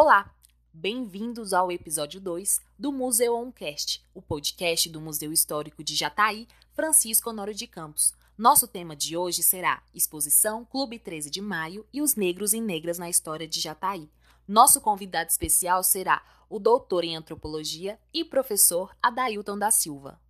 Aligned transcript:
Olá! 0.00 0.32
Bem-vindos 0.72 1.52
ao 1.52 1.72
episódio 1.72 2.20
2 2.20 2.60
do 2.78 2.92
Museu 2.92 3.34
Oncast, 3.34 4.00
o 4.14 4.22
podcast 4.22 4.88
do 4.88 5.00
Museu 5.00 5.32
Histórico 5.32 5.82
de 5.82 5.96
Jataí, 5.96 6.46
Francisco 6.72 7.30
Honório 7.30 7.52
de 7.52 7.66
Campos. 7.66 8.14
Nosso 8.38 8.68
tema 8.68 8.94
de 8.94 9.16
hoje 9.16 9.42
será 9.42 9.82
Exposição 9.92 10.64
Clube 10.64 11.00
13 11.00 11.28
de 11.28 11.40
Maio 11.40 11.84
e 11.92 12.00
os 12.00 12.14
negros 12.14 12.52
e 12.52 12.60
negras 12.60 12.96
na 12.96 13.10
história 13.10 13.48
de 13.48 13.58
Jataí. 13.58 14.08
Nosso 14.46 14.80
convidado 14.80 15.30
especial 15.30 15.82
será 15.82 16.22
o 16.48 16.60
doutor 16.60 17.02
em 17.02 17.16
antropologia 17.16 17.98
e 18.14 18.24
professor 18.24 18.94
Adailton 19.02 19.58
da 19.58 19.72
Silva. 19.72 20.20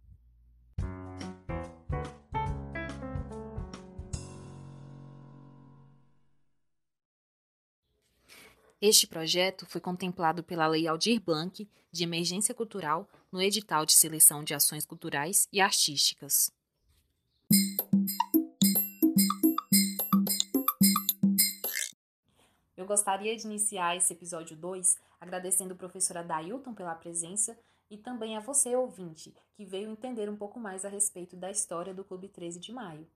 Este 8.80 9.08
projeto 9.08 9.66
foi 9.66 9.80
contemplado 9.80 10.44
pela 10.44 10.68
Lei 10.68 10.86
Aldir 10.86 11.20
Blanc 11.20 11.68
de 11.90 12.04
Emergência 12.04 12.54
Cultural 12.54 13.08
no 13.32 13.42
edital 13.42 13.84
de 13.84 13.92
seleção 13.92 14.44
de 14.44 14.54
ações 14.54 14.86
culturais 14.86 15.48
e 15.52 15.60
artísticas. 15.60 16.52
Eu 22.76 22.86
gostaria 22.86 23.36
de 23.36 23.46
iniciar 23.46 23.96
esse 23.96 24.12
episódio 24.12 24.56
2 24.56 24.96
agradecendo 25.20 25.74
o 25.74 25.76
professor 25.76 26.16
Adailton 26.18 26.72
pela 26.72 26.94
presença 26.94 27.58
e 27.90 27.98
também 27.98 28.36
a 28.36 28.40
você, 28.40 28.76
ouvinte, 28.76 29.34
que 29.54 29.64
veio 29.64 29.90
entender 29.90 30.30
um 30.30 30.36
pouco 30.36 30.60
mais 30.60 30.84
a 30.84 30.88
respeito 30.88 31.34
da 31.36 31.50
história 31.50 31.92
do 31.92 32.04
Clube 32.04 32.28
13 32.28 32.60
de 32.60 32.72
Maio. 32.72 33.08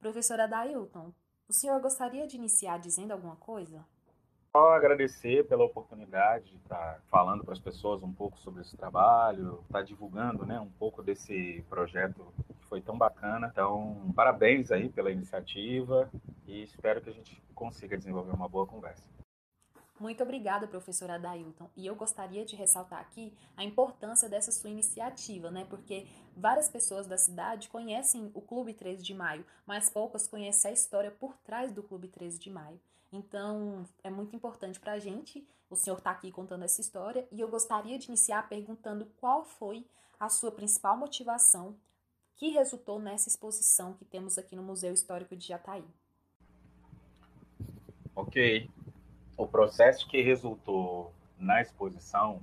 Professor 0.00 0.40
Adailton, 0.40 1.12
o 1.46 1.52
senhor 1.52 1.78
gostaria 1.82 2.26
de 2.26 2.36
iniciar 2.36 2.78
dizendo 2.78 3.12
alguma 3.12 3.36
coisa? 3.36 3.86
Só 4.54 4.74
agradecer 4.74 5.48
pela 5.48 5.64
oportunidade 5.64 6.50
de 6.50 6.56
estar 6.56 7.00
falando 7.10 7.42
para 7.42 7.54
as 7.54 7.58
pessoas 7.58 8.02
um 8.02 8.12
pouco 8.12 8.38
sobre 8.38 8.60
esse 8.60 8.76
trabalho, 8.76 9.60
estar 9.64 9.82
divulgando 9.82 10.44
né, 10.44 10.60
um 10.60 10.68
pouco 10.68 11.02
desse 11.02 11.64
projeto 11.70 12.30
que 12.60 12.66
foi 12.66 12.82
tão 12.82 12.98
bacana. 12.98 13.48
Então, 13.50 14.12
parabéns 14.14 14.70
aí 14.70 14.90
pela 14.90 15.10
iniciativa 15.10 16.10
e 16.46 16.62
espero 16.62 17.00
que 17.00 17.08
a 17.08 17.14
gente 17.14 17.42
consiga 17.54 17.96
desenvolver 17.96 18.32
uma 18.32 18.46
boa 18.46 18.66
conversa. 18.66 19.08
Muito 20.02 20.20
obrigada, 20.20 20.66
professora 20.66 21.16
Dailton. 21.16 21.70
E 21.76 21.86
eu 21.86 21.94
gostaria 21.94 22.44
de 22.44 22.56
ressaltar 22.56 22.98
aqui 22.98 23.32
a 23.56 23.62
importância 23.62 24.28
dessa 24.28 24.50
sua 24.50 24.68
iniciativa, 24.68 25.48
né? 25.48 25.64
Porque 25.70 26.08
várias 26.36 26.68
pessoas 26.68 27.06
da 27.06 27.16
cidade 27.16 27.68
conhecem 27.68 28.28
o 28.34 28.40
Clube 28.40 28.74
13 28.74 29.00
de 29.00 29.14
Maio, 29.14 29.46
mas 29.64 29.88
poucas 29.88 30.26
conhecem 30.26 30.72
a 30.72 30.74
história 30.74 31.12
por 31.12 31.36
trás 31.44 31.70
do 31.72 31.84
Clube 31.84 32.08
13 32.08 32.36
de 32.36 32.50
Maio. 32.50 32.80
Então, 33.12 33.84
é 34.02 34.10
muito 34.10 34.34
importante 34.34 34.80
para 34.80 34.94
a 34.94 34.98
gente 34.98 35.46
o 35.70 35.76
senhor 35.76 35.98
estar 35.98 36.14
tá 36.14 36.18
aqui 36.18 36.32
contando 36.32 36.64
essa 36.64 36.80
história 36.80 37.24
e 37.30 37.40
eu 37.40 37.46
gostaria 37.46 37.96
de 37.96 38.08
iniciar 38.08 38.48
perguntando 38.48 39.06
qual 39.20 39.44
foi 39.44 39.86
a 40.18 40.28
sua 40.28 40.50
principal 40.50 40.96
motivação 40.96 41.76
que 42.34 42.48
resultou 42.48 42.98
nessa 42.98 43.28
exposição 43.28 43.94
que 43.94 44.04
temos 44.04 44.36
aqui 44.36 44.56
no 44.56 44.64
Museu 44.64 44.92
Histórico 44.92 45.36
de 45.36 45.46
Jataí. 45.46 45.84
Ok. 48.16 48.68
O 49.42 49.46
processo 49.48 50.06
que 50.06 50.22
resultou 50.22 51.12
na 51.36 51.60
exposição, 51.60 52.40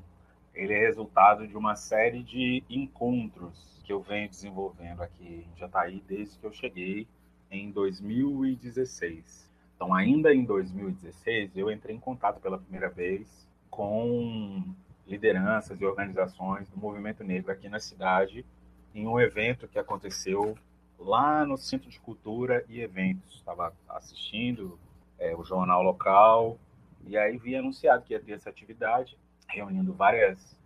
ele 0.53 0.73
é 0.73 0.79
resultado 0.79 1.47
de 1.47 1.55
uma 1.55 1.73
série 1.73 2.21
de 2.21 2.61
encontros 2.69 3.81
que 3.85 3.93
eu 3.93 4.01
venho 4.01 4.27
desenvolvendo 4.27 5.01
aqui 5.01 5.47
em 5.49 5.57
Jataí 5.57 6.03
desde 6.05 6.37
que 6.37 6.45
eu 6.45 6.51
cheguei 6.51 7.07
em 7.49 7.71
2016. 7.71 9.49
Então, 9.77 9.93
ainda 9.93 10.33
em 10.33 10.43
2016, 10.43 11.55
eu 11.55 11.71
entrei 11.71 11.95
em 11.95 12.01
contato 12.01 12.41
pela 12.41 12.57
primeira 12.57 12.89
vez 12.89 13.47
com 13.69 14.61
lideranças 15.07 15.79
e 15.79 15.85
organizações 15.85 16.67
do 16.67 16.77
movimento 16.77 17.23
negro 17.23 17.49
aqui 17.49 17.69
na 17.69 17.79
cidade, 17.79 18.45
em 18.93 19.07
um 19.07 19.17
evento 19.17 19.69
que 19.69 19.79
aconteceu 19.79 20.53
lá 20.99 21.45
no 21.45 21.57
Centro 21.57 21.89
de 21.89 21.97
Cultura 22.01 22.65
e 22.67 22.81
Eventos. 22.81 23.35
Estava 23.35 23.73
assistindo 23.87 24.77
é, 25.17 25.33
o 25.33 25.45
jornal 25.45 25.81
local 25.81 26.59
e 27.05 27.17
aí 27.17 27.37
vi 27.37 27.55
anunciado 27.55 28.03
que 28.03 28.13
ia 28.13 28.19
ter 28.19 28.33
essa 28.33 28.49
atividade, 28.49 29.17
reunindo 29.47 29.93
várias 29.93 30.57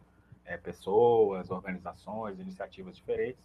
é, 0.46 0.58
pessoas, 0.58 1.50
organizações, 1.50 2.40
iniciativas 2.40 2.96
diferentes. 2.96 3.42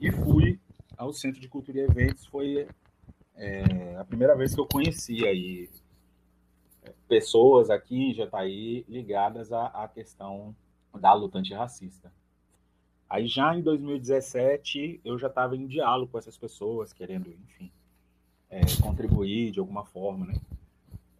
E 0.00 0.10
fui 0.10 0.58
ao 0.96 1.12
Centro 1.12 1.40
de 1.40 1.48
Cultura 1.48 1.78
e 1.78 1.82
Eventos. 1.82 2.26
Foi 2.26 2.68
é 3.36 3.96
a 3.98 4.04
primeira 4.04 4.34
vez 4.34 4.54
que 4.54 4.60
eu 4.60 4.66
conheci 4.66 5.26
aí 5.26 5.68
é, 6.82 6.92
pessoas 7.06 7.68
aqui 7.68 7.94
em 7.94 8.14
Jataí 8.14 8.84
ligadas 8.88 9.52
à, 9.52 9.66
à 9.66 9.86
questão 9.86 10.56
da 10.98 11.12
luta 11.12 11.38
antirracista. 11.38 12.10
Aí 13.08 13.26
já 13.26 13.54
em 13.54 13.60
2017 13.60 15.02
eu 15.04 15.18
já 15.18 15.26
estava 15.26 15.54
em 15.54 15.66
diálogo 15.66 16.12
com 16.12 16.18
essas 16.18 16.38
pessoas, 16.38 16.94
querendo, 16.94 17.28
enfim, 17.28 17.70
é, 18.48 18.62
contribuir 18.82 19.50
de 19.50 19.60
alguma 19.60 19.84
forma, 19.84 20.26
né? 20.26 20.34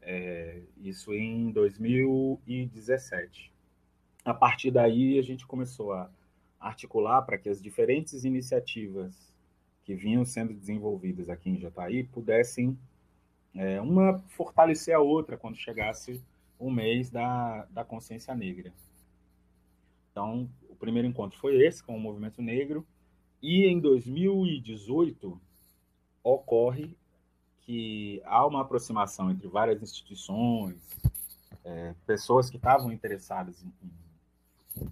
É, 0.09 0.61
isso 0.83 1.13
em 1.13 1.51
2017. 1.51 3.53
A 4.25 4.33
partir 4.33 4.71
daí 4.71 5.19
a 5.19 5.23
gente 5.23 5.45
começou 5.45 5.93
a 5.93 6.09
articular 6.61 7.23
para 7.23 7.37
que 7.37 7.49
as 7.49 7.61
diferentes 7.61 8.25
iniciativas 8.25 9.35
que 9.85 9.97
vinham 9.97 10.25
sendo 10.25 10.55
desenvolvidas 10.55 11.29
aqui 11.29 11.51
em 11.51 11.59
Jataí 11.59 12.05
pudessem 12.05 12.79
é, 13.53 13.81
uma 13.81 14.21
fortalecer 14.29 14.95
a 14.95 15.01
outra 15.01 15.37
quando 15.37 15.57
chegasse 15.57 16.23
o 16.57 16.71
mês 16.71 17.11
da, 17.11 17.65
da 17.67 17.85
consciência 17.85 18.33
negra. 18.33 18.73
Então, 20.13 20.49
o 20.69 20.77
primeiro 20.77 21.09
encontro 21.09 21.37
foi 21.39 21.61
esse, 21.65 21.83
com 21.83 21.97
o 21.97 22.01
movimento 22.01 22.41
negro, 22.41 22.87
e 23.43 23.67
em 23.67 23.81
2018 23.81 25.41
ocorre 26.23 26.97
que 27.67 28.23
há 28.25 28.47
uma 28.47 28.61
aproximação 28.61 29.29
entre 29.29 29.49
várias 29.49 29.83
instituições, 29.83 30.77
é, 31.65 31.95
pessoas 32.07 32.49
que 32.49 32.57
estavam 32.57 32.93
interessadas 32.93 33.61
em, 33.61 33.73
em, 33.83 34.87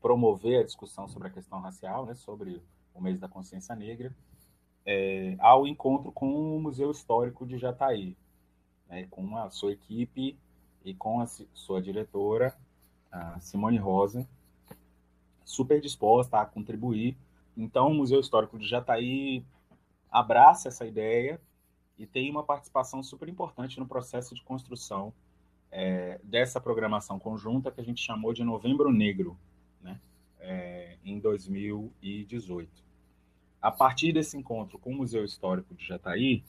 promover 0.00 0.60
a 0.60 0.64
discussão 0.64 1.08
sobre 1.08 1.26
a 1.26 1.30
questão 1.30 1.60
racial, 1.60 2.06
né, 2.06 2.14
sobre 2.14 2.62
o 2.94 3.00
mês 3.00 3.18
da 3.18 3.26
consciência 3.26 3.74
negra, 3.74 4.14
é, 4.86 5.34
ao 5.40 5.66
encontro 5.66 6.12
com 6.12 6.56
o 6.56 6.60
Museu 6.60 6.92
Histórico 6.92 7.44
de 7.44 7.58
Jataí, 7.58 8.16
né, 8.88 9.08
com 9.10 9.36
a 9.36 9.50
sua 9.50 9.72
equipe 9.72 10.38
e 10.84 10.94
com 10.94 11.20
a 11.20 11.26
sua 11.26 11.82
diretora, 11.82 12.54
a 13.10 13.40
Simone 13.40 13.78
Rosa, 13.78 14.28
super 15.44 15.80
disposta 15.80 16.38
a 16.38 16.46
contribuir. 16.46 17.16
Então, 17.56 17.90
o 17.90 17.94
Museu 17.94 18.20
Histórico 18.20 18.58
de 18.58 18.68
Jataí 18.68 19.44
abraça 20.10 20.68
essa 20.68 20.86
ideia 20.86 21.40
e 21.98 22.06
tem 22.06 22.30
uma 22.30 22.42
participação 22.42 23.02
super 23.02 23.28
importante 23.28 23.78
no 23.78 23.86
processo 23.86 24.34
de 24.34 24.42
construção 24.42 25.12
é, 25.70 26.20
dessa 26.22 26.60
programação 26.60 27.18
conjunta 27.18 27.70
que 27.70 27.80
a 27.80 27.84
gente 27.84 28.00
chamou 28.00 28.32
de 28.32 28.44
Novembro 28.44 28.92
Negro, 28.92 29.38
né, 29.80 30.00
é, 30.38 30.96
em 31.04 31.18
2018. 31.18 32.70
A 33.60 33.70
partir 33.70 34.12
desse 34.12 34.36
encontro 34.36 34.78
com 34.78 34.90
o 34.90 34.96
Museu 34.96 35.24
Histórico 35.24 35.74
de 35.74 35.86
Jataí, 35.86 36.44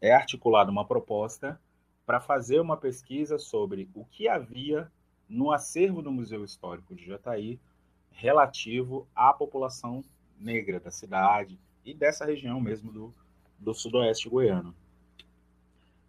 é 0.00 0.12
articulada 0.12 0.70
uma 0.70 0.84
proposta 0.84 1.60
para 2.06 2.20
fazer 2.20 2.60
uma 2.60 2.76
pesquisa 2.76 3.38
sobre 3.38 3.88
o 3.94 4.04
que 4.04 4.28
havia 4.28 4.90
no 5.28 5.50
acervo 5.50 6.02
do 6.02 6.12
Museu 6.12 6.44
Histórico 6.44 6.94
de 6.94 7.06
Jataí 7.06 7.58
relativo 8.10 9.08
à 9.14 9.32
população 9.32 10.04
negra 10.38 10.78
da 10.78 10.90
cidade 10.90 11.58
e 11.84 11.94
dessa 11.94 12.24
região 12.24 12.60
mesmo 12.60 12.92
do, 12.92 13.14
do 13.58 13.74
sudoeste 13.74 14.28
goiano. 14.28 14.74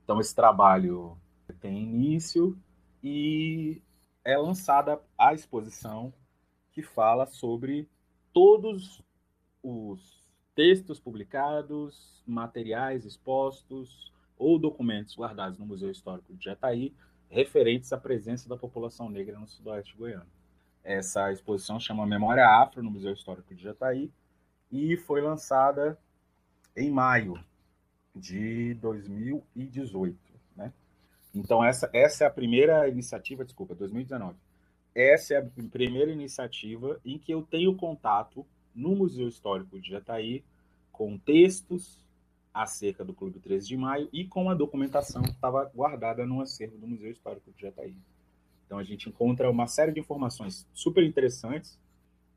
Então, 0.03 0.19
esse 0.19 0.35
trabalho 0.35 1.17
tem 1.59 1.83
início 1.83 2.57
e 3.03 3.81
é 4.23 4.37
lançada 4.37 5.01
a 5.17 5.33
exposição 5.33 6.13
que 6.71 6.81
fala 6.81 7.25
sobre 7.25 7.89
todos 8.33 9.01
os 9.63 10.31
textos 10.53 10.99
publicados, 10.99 12.23
materiais 12.25 13.05
expostos 13.05 14.11
ou 14.37 14.59
documentos 14.59 15.15
guardados 15.15 15.57
no 15.57 15.65
Museu 15.65 15.89
Histórico 15.89 16.33
de 16.35 16.45
Jataí 16.45 16.93
referentes 17.29 17.91
à 17.91 17.97
presença 17.97 18.47
da 18.47 18.57
população 18.57 19.09
negra 19.09 19.39
no 19.39 19.47
sudoeste 19.47 19.95
goiano. 19.95 20.29
Essa 20.83 21.31
exposição 21.31 21.79
chama 21.79 22.05
Memória 22.05 22.47
Afro 22.47 22.83
no 22.83 22.91
Museu 22.91 23.13
Histórico 23.13 23.55
de 23.55 23.63
Jataí 23.63 24.11
e 24.71 24.95
foi 24.97 25.21
lançada 25.21 25.97
em 26.75 26.89
maio 26.89 27.39
de 28.15 28.73
2018, 28.75 30.17
né? 30.55 30.71
Então 31.33 31.63
essa 31.63 31.89
essa 31.93 32.23
é 32.23 32.27
a 32.27 32.31
primeira 32.31 32.87
iniciativa, 32.87 33.43
desculpa, 33.43 33.75
2019. 33.75 34.37
Essa 34.93 35.33
é 35.33 35.37
a 35.37 35.45
primeira 35.69 36.11
iniciativa 36.11 36.99
em 37.03 37.19
que 37.19 37.33
eu 37.33 37.41
tenho 37.41 37.75
contato 37.75 38.45
no 38.73 38.95
Museu 38.95 39.27
Histórico 39.27 39.79
de 39.79 39.89
Jataí 39.91 40.43
com 40.91 41.17
textos 41.17 42.05
acerca 42.53 43.03
do 43.03 43.13
Clube 43.13 43.39
13 43.39 43.67
de 43.67 43.75
Maio 43.75 44.07
e 44.13 44.25
com 44.25 44.49
a 44.49 44.53
documentação 44.53 45.21
que 45.21 45.31
estava 45.31 45.65
guardada 45.75 46.25
no 46.25 46.39
acervo 46.39 46.77
do 46.77 46.87
Museu 46.87 47.11
Histórico 47.11 47.51
de 47.51 47.61
Jataí. 47.61 47.95
Então 48.65 48.77
a 48.77 48.83
gente 48.83 49.09
encontra 49.09 49.51
uma 49.51 49.67
série 49.67 49.91
de 49.91 49.99
informações 49.99 50.65
super 50.73 51.03
interessantes 51.03 51.77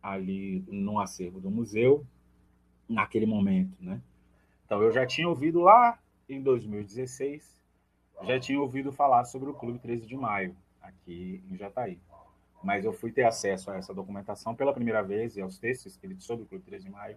ali 0.03 0.65
no 0.69 0.99
acervo 0.99 1.41
do 1.41 1.51
museu 1.51 2.05
naquele 2.89 3.27
momento, 3.27 3.77
né? 3.81 4.01
Então 4.69 4.81
eu 4.83 4.93
já 4.93 5.07
tinha 5.07 5.27
ouvido 5.27 5.61
lá 5.61 5.99
em 6.29 6.43
2016, 6.43 7.59
já 8.25 8.39
tinha 8.39 8.61
ouvido 8.61 8.93
falar 8.93 9.25
sobre 9.25 9.49
o 9.49 9.55
Clube 9.55 9.79
13 9.79 10.07
de 10.07 10.15
Maio 10.15 10.55
aqui 10.83 11.43
em 11.51 11.57
Jataí. 11.57 11.99
Mas 12.63 12.85
eu 12.85 12.93
fui 12.93 13.11
ter 13.11 13.25
acesso 13.25 13.71
a 13.71 13.77
essa 13.77 13.95
documentação 13.95 14.55
pela 14.55 14.75
primeira 14.75 15.03
vez 15.03 15.39
e 15.39 15.41
aos 15.41 15.59
textos 15.59 15.93
escritos 15.93 16.27
sobre 16.27 16.45
o 16.45 16.47
Clube 16.47 16.67
13 16.67 16.85
de 16.85 16.91
Maio 16.91 17.17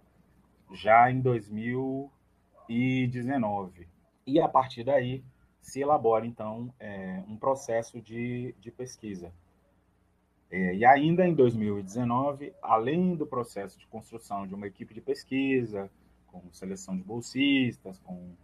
já 0.72 1.10
em 1.10 1.20
2019. 1.20 3.86
E 4.26 4.40
a 4.40 4.48
partir 4.48 4.82
daí 4.82 5.22
se 5.60 5.82
elabora, 5.82 6.24
então, 6.24 6.72
é, 6.80 7.22
um 7.28 7.36
processo 7.36 8.00
de, 8.00 8.54
de 8.60 8.70
pesquisa. 8.70 9.30
É, 10.50 10.74
e 10.74 10.86
ainda 10.86 11.28
em 11.28 11.34
2019, 11.34 12.54
além 12.62 13.14
do 13.14 13.26
processo 13.26 13.78
de 13.78 13.86
construção 13.88 14.46
de 14.46 14.54
uma 14.54 14.66
equipe 14.66 14.94
de 14.94 15.02
pesquisa, 15.02 15.90
com 16.40 16.52
seleção 16.52 16.96
de 16.96 17.02
bolsistas, 17.02 17.98
com 17.98 18.34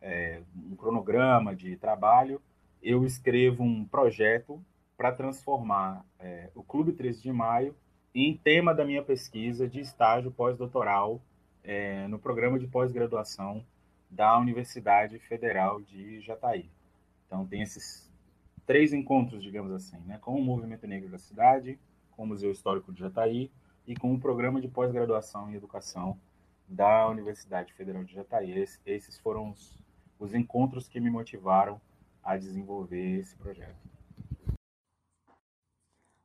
é, 0.00 0.42
um 0.54 0.76
cronograma 0.76 1.54
de 1.54 1.76
trabalho, 1.76 2.40
eu 2.82 3.04
escrevo 3.04 3.62
um 3.62 3.84
projeto 3.84 4.62
para 4.96 5.12
transformar 5.12 6.04
é, 6.18 6.50
o 6.54 6.62
Clube 6.62 6.92
13 6.92 7.22
de 7.22 7.32
Maio 7.32 7.74
em 8.14 8.36
tema 8.36 8.74
da 8.74 8.84
minha 8.84 9.02
pesquisa 9.02 9.68
de 9.68 9.80
estágio 9.80 10.30
pós-doutoral 10.30 11.20
é, 11.62 12.06
no 12.08 12.18
programa 12.18 12.58
de 12.58 12.66
pós-graduação 12.66 13.64
da 14.10 14.38
Universidade 14.38 15.18
Federal 15.18 15.82
de 15.82 16.20
Jataí. 16.20 16.70
Então, 17.26 17.46
tem 17.46 17.62
esses 17.62 18.10
três 18.64 18.92
encontros, 18.92 19.42
digamos 19.42 19.72
assim, 19.72 19.98
né, 20.06 20.18
com 20.18 20.34
o 20.34 20.42
Movimento 20.42 20.86
Negro 20.86 21.10
da 21.10 21.18
cidade, 21.18 21.78
com 22.12 22.22
o 22.22 22.26
Museu 22.26 22.50
Histórico 22.50 22.92
de 22.92 23.00
Jataí 23.00 23.50
e 23.86 23.94
com 23.94 24.14
o 24.14 24.18
programa 24.18 24.60
de 24.60 24.68
pós-graduação 24.68 25.50
em 25.50 25.54
educação 25.54 26.18
da 26.68 27.08
Universidade 27.08 27.72
Federal 27.72 28.04
de 28.04 28.14
Jataí. 28.14 28.66
Esses 28.84 29.18
foram 29.18 29.50
os, 29.50 29.78
os 30.18 30.34
encontros 30.34 30.88
que 30.88 31.00
me 31.00 31.10
motivaram 31.10 31.80
a 32.22 32.36
desenvolver 32.36 33.20
esse 33.20 33.36
projeto. 33.36 33.76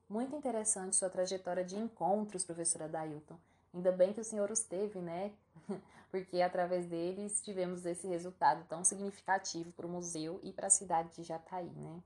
Muito 0.10 0.36
interessante 0.36 0.96
sua 0.96 1.10
trajetória 1.10 1.64
de 1.64 1.78
encontros, 1.78 2.44
professora 2.44 2.90
Dailton. 2.90 3.38
Ainda 3.74 3.92
bem 3.92 4.12
que 4.12 4.20
o 4.20 4.24
senhor 4.24 4.52
os 4.52 4.62
teve, 4.62 5.00
né? 5.00 5.32
Porque 6.12 6.42
através 6.42 6.86
deles 6.88 7.42
tivemos 7.42 7.86
esse 7.86 8.06
resultado 8.08 8.66
tão 8.68 8.84
significativo 8.84 9.72
para 9.72 9.86
o 9.86 9.90
museu 9.90 10.42
e 10.44 10.52
para 10.52 10.68
a 10.68 10.70
cidade 10.70 11.16
de 11.16 11.24
Jataí, 11.24 11.70
né? 11.70 12.04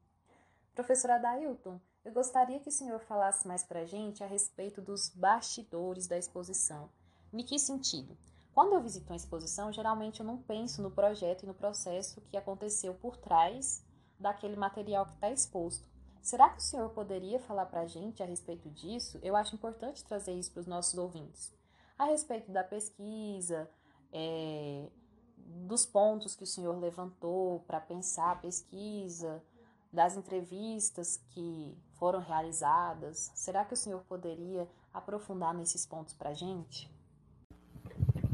Professora 0.76 1.18
Dailton, 1.18 1.80
eu 2.04 2.12
gostaria 2.12 2.60
que 2.60 2.70
o 2.70 2.72
senhor 2.72 3.00
falasse 3.00 3.48
mais 3.48 3.64
para 3.64 3.80
a 3.80 3.86
gente 3.86 4.24
a 4.24 4.28
respeito 4.28 4.82
dos 4.82 5.10
bastidores 5.10 6.06
da 6.06 6.18
exposição. 6.18 6.90
Em 7.38 7.44
que 7.44 7.60
sentido? 7.60 8.18
Quando 8.54 8.76
eu 8.76 8.82
visito 8.82 9.12
uma 9.12 9.18
exposição, 9.18 9.70
geralmente 9.70 10.22
eu 10.22 10.26
não 10.26 10.38
penso 10.38 10.82
no 10.82 10.90
projeto 10.90 11.44
e 11.44 11.46
no 11.46 11.54
processo 11.54 12.22
que 12.22 12.38
aconteceu 12.38 12.94
por 12.94 13.18
trás 13.18 13.84
daquele 14.18 14.56
material 14.56 15.06
que 15.06 15.16
está 15.16 15.30
exposto. 15.30 15.86
Será 16.22 16.48
que 16.48 16.60
o 16.60 16.64
senhor 16.64 16.90
poderia 16.92 17.38
falar 17.38 17.66
para 17.66 17.82
a 17.82 17.88
gente 17.88 18.24
a 18.24 18.26
respeito 18.26 18.70
disso? 18.70 19.20
Eu 19.22 19.36
acho 19.36 19.54
importante 19.54 20.02
trazer 20.06 20.32
isso 20.32 20.50
para 20.54 20.62
os 20.62 20.66
nossos 20.66 20.98
ouvintes. 20.98 21.54
A 21.98 22.06
respeito 22.06 22.50
da 22.54 22.64
pesquisa, 22.64 23.70
é, 24.14 24.90
dos 25.36 25.86
pontos 25.86 26.38
que 26.38 26.44
o 26.44 26.48
senhor 26.48 26.80
levantou 26.80 27.60
para 27.68 27.82
pensar 27.82 28.32
a 28.32 28.36
pesquisa, 28.38 29.44
das 29.92 30.16
entrevistas 30.16 31.18
que 31.32 31.78
foram 31.96 32.22
realizadas. 32.22 33.30
Será 33.36 33.66
que 33.66 33.74
o 33.74 33.78
senhor 33.78 34.06
poderia 34.06 34.70
aprofundar 34.94 35.54
nesses 35.54 35.86
pontos 35.86 36.14
para 36.14 36.30
a 36.30 36.34
gente? 36.34 36.95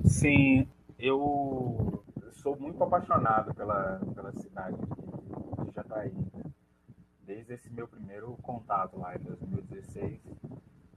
Sim, 0.06 0.68
eu 1.00 2.04
sou 2.32 2.60
muito 2.60 2.84
apaixonado 2.84 3.54
pela, 3.54 4.00
pela 4.14 4.32
cidade 4.34 4.78
de 4.78 5.74
Jataí. 5.74 6.12
Né? 6.12 6.52
desde 7.32 7.54
esse 7.54 7.70
meu 7.72 7.88
primeiro 7.88 8.36
contato 8.42 9.00
lá 9.00 9.16
em 9.16 9.20
2016, 9.20 10.20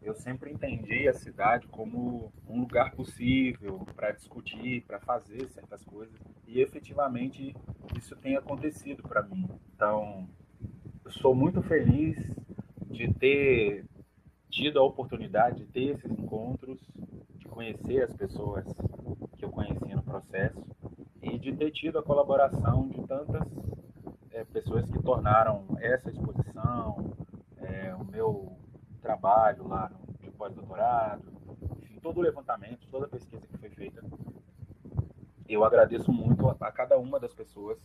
eu 0.03 0.15
sempre 0.15 0.53
entendi 0.53 1.09
a 1.09 1.15
cidade 1.15 1.69
como 1.69 2.33
um 2.49 2.61
lugar 2.61 2.91
possível 2.91 3.87
para 3.95 4.11
discutir, 4.11 4.83
para 4.83 4.99
fazer 5.01 5.49
certas 5.51 5.85
coisas, 5.85 6.21
e 6.47 6.61
efetivamente 6.61 7.55
isso 7.97 8.17
tem 8.17 8.37
acontecido 8.37 9.03
para 9.05 9.23
mim. 9.23 9.49
Então, 9.75 10.29
eu 11.05 11.11
sou 11.13 11.35
muito 11.35 11.63
feliz 11.63 12.19
de 12.91 13.13
ter 13.15 13.85
tido 14.51 14.81
a 14.81 14.83
oportunidade 14.83 15.59
de 15.59 15.67
ter 15.67 15.95
esses 15.95 16.11
encontros, 16.11 16.81
de 17.37 17.47
conhecer 17.47 18.03
as 18.03 18.13
pessoas 18.13 18.67
conheci 19.55 19.95
no 19.95 20.03
processo 20.03 20.63
e 21.23 21.39
de 21.39 21.55
ter 21.57 21.71
tido 21.71 21.99
a 21.99 22.03
colaboração 22.03 22.89
de 22.89 23.03
tantas 23.07 23.47
é, 24.31 24.45
pessoas 24.45 24.87
que 24.91 25.01
tornaram 25.03 25.65
essa 25.79 26.11
exposição, 26.11 27.17
é, 27.59 27.95
o 27.95 28.05
meu 28.05 28.59
trabalho 29.01 29.67
lá 29.69 29.91
no 30.23 30.33
pós-doutorado, 30.33 31.33
enfim, 31.79 31.99
todo 32.01 32.19
o 32.19 32.23
levantamento, 32.23 32.87
toda 32.91 33.07
a 33.07 33.09
pesquisa 33.09 33.47
que 33.47 33.57
foi 33.57 33.71
feita. 33.71 34.05
Eu 35.49 35.65
agradeço 35.65 36.13
muito 36.13 36.49
a, 36.49 36.57
a 36.61 36.73
cada 36.73 36.99
uma 36.99 37.21
das 37.21 37.33
pessoas 37.33 37.79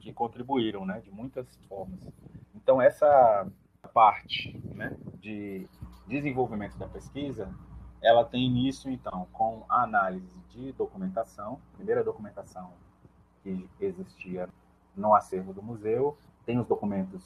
que 0.00 0.12
contribuíram, 0.12 0.84
né, 0.84 1.00
de 1.00 1.10
muitas 1.10 1.46
formas. 1.68 2.00
Então, 2.54 2.82
essa 2.82 3.46
parte 3.94 4.60
né, 4.74 4.96
de 5.20 5.68
desenvolvimento 6.06 6.76
da 6.76 6.88
pesquisa, 6.88 7.48
ela 8.02 8.24
tem 8.24 8.46
início, 8.46 8.90
então, 8.90 9.26
com 9.32 9.64
a 9.68 9.82
análise 9.82 10.38
de 10.50 10.72
documentação, 10.72 11.60
primeira 11.74 12.04
documentação 12.04 12.72
que 13.42 13.68
existia 13.80 14.48
no 14.96 15.14
acervo 15.14 15.52
do 15.52 15.62
museu, 15.62 16.16
tem 16.44 16.58
os 16.58 16.66
documentos 16.66 17.22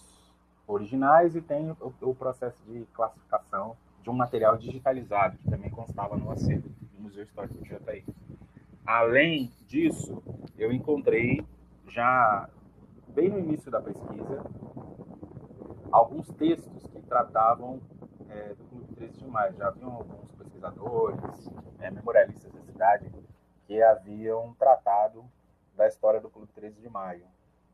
originais 0.66 1.36
e 1.36 1.40
tem 1.40 1.70
o, 1.70 1.94
o 2.00 2.14
processo 2.14 2.58
de 2.66 2.86
classificação 2.92 3.76
de 4.02 4.10
um 4.10 4.12
material 4.12 4.56
digitalizado, 4.56 5.36
que 5.38 5.48
também 5.48 5.70
constava 5.70 6.16
no 6.16 6.30
acervo 6.30 6.68
do 6.68 7.02
Museu 7.02 7.22
Histórico 7.22 7.62
de 7.62 7.68
Jataí. 7.68 8.04
Além 8.84 9.52
disso, 9.66 10.22
eu 10.58 10.72
encontrei 10.72 11.46
já 11.88 12.48
bem 13.08 13.28
no 13.28 13.38
início 13.38 13.70
da 13.70 13.80
pesquisa 13.80 14.44
alguns 15.90 16.26
textos 16.32 16.86
que 16.88 17.02
tratavam 17.02 17.80
é, 18.28 18.54
do 18.54 18.64
Clube 18.64 18.94
13 18.94 19.18
de 19.18 19.26
Maio. 19.26 19.54
Já 19.54 19.68
haviam 19.68 19.92
alguns 19.92 20.32
pesquisadores, 20.62 21.50
é, 21.80 21.90
memorialistas 21.90 22.52
da 22.52 22.60
cidade, 22.62 23.12
que 23.66 23.82
haviam 23.82 24.54
tratado 24.54 25.24
da 25.74 25.88
história 25.88 26.20
do 26.20 26.30
Clube 26.30 26.52
13 26.52 26.80
de 26.80 26.88
Maio. 26.88 27.24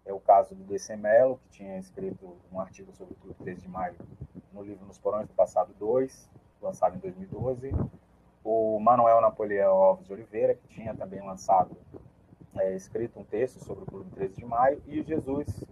É 0.07 0.13
o 0.13 0.21
caso 0.21 0.55
do 0.55 0.65
DC 0.65 0.97
Mello, 0.97 1.39
que 1.39 1.51
tinha 1.51 1.79
escrito 1.79 2.37
um 2.51 2.59
artigo 2.59 2.93
sobre 2.95 3.13
o 3.13 3.17
Clube 3.17 3.37
13 3.41 3.63
de 3.63 3.69
Maio 3.69 3.97
no 4.53 4.63
livro 4.63 4.87
Nos 4.87 4.99
Porões 4.99 5.29
do 5.29 5.35
Passado 5.35 5.75
2, 5.79 6.31
lançado 6.63 6.97
em 6.97 6.99
2012. 6.99 7.73
O 8.43 8.81
Manuel 8.81 9.21
Napoleão 9.21 9.77
Alves 9.77 10.07
de 10.07 10.13
Oliveira, 10.13 10.55
que 10.55 10.67
tinha 10.69 10.95
também 10.95 11.21
lançado, 11.21 11.77
é, 12.57 12.75
escrito 12.75 13.21
um 13.21 13.25
texto 13.25 13.63
sobre 13.63 13.85
o 13.85 13.87
Clube 13.87 14.11
13 14.13 14.37
de 14.37 14.45
Maio. 14.47 14.83
E 14.87 15.03
Jesus 15.03 15.63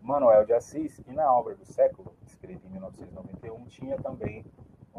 Manuel 0.00 0.44
de 0.44 0.52
Assis, 0.52 0.98
que 1.00 1.12
na 1.12 1.32
obra 1.32 1.56
do 1.56 1.64
século, 1.64 2.14
escrita 2.24 2.64
em 2.66 2.70
1991, 2.70 3.66
tinha 3.66 3.96
também 3.98 4.44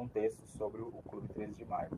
um 0.01 0.07
texto 0.07 0.45
sobre 0.47 0.81
o 0.81 0.91
Clube 1.07 1.27
13 1.29 1.53
de 1.53 1.65
Maio. 1.65 1.91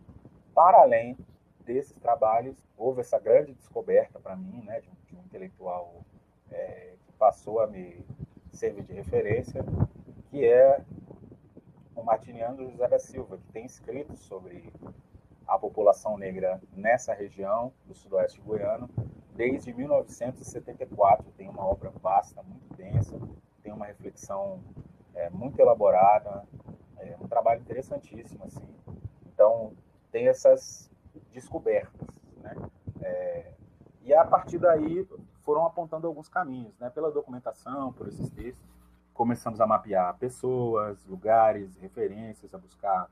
Para 0.53 0.81
além 0.81 1.17
desses 1.61 1.97
trabalhos, 1.97 2.55
houve 2.77 3.01
essa 3.01 3.17
grande 3.17 3.53
descoberta 3.53 4.19
para 4.19 4.35
mim, 4.35 4.61
né, 4.63 4.81
de 4.81 4.89
um, 4.89 4.93
de 5.07 5.15
um 5.15 5.19
intelectual 5.21 6.03
é, 6.51 6.93
que 7.05 7.13
passou 7.13 7.61
a 7.61 7.67
me 7.67 8.05
servir 8.51 8.83
de 8.83 8.93
referência, 8.93 9.63
que 10.29 10.45
é 10.45 10.81
o 11.95 12.03
Martiniano 12.03 12.69
José 12.69 12.87
da 12.87 12.99
Silva, 12.99 13.37
que 13.37 13.51
tem 13.51 13.65
escrito 13.65 14.15
sobre 14.17 14.71
a 15.47 15.57
população 15.57 16.17
negra 16.17 16.61
nessa 16.75 17.13
região 17.13 17.71
do 17.85 17.93
sudoeste 17.93 18.41
goiano 18.41 18.89
desde 19.35 19.73
1974. 19.73 21.31
Tem 21.37 21.49
uma 21.49 21.65
obra 21.65 21.91
vasta, 22.01 22.43
muito 22.43 22.75
densa, 22.75 23.19
tem 23.61 23.71
uma 23.71 23.85
reflexão 23.85 24.59
é, 25.15 25.29
muito 25.29 25.59
elaborada, 25.59 26.43
é 27.11 27.17
um 27.19 27.27
trabalho 27.27 27.61
interessantíssimo 27.61 28.45
assim. 28.45 28.67
Então 29.27 29.73
tem 30.11 30.27
essas 30.27 30.89
descobertas, 31.31 32.07
né? 32.37 32.55
É, 33.01 33.51
e 34.03 34.13
a 34.13 34.25
partir 34.25 34.57
daí 34.57 35.07
foram 35.43 35.65
apontando 35.65 36.07
alguns 36.07 36.29
caminhos, 36.29 36.77
né? 36.79 36.89
Pela 36.89 37.11
documentação, 37.11 37.91
por 37.93 38.07
esses 38.07 38.29
textos, 38.29 38.65
começamos 39.13 39.59
a 39.61 39.67
mapear 39.67 40.17
pessoas, 40.17 41.05
lugares, 41.05 41.75
referências, 41.77 42.53
a 42.53 42.57
buscar 42.57 43.09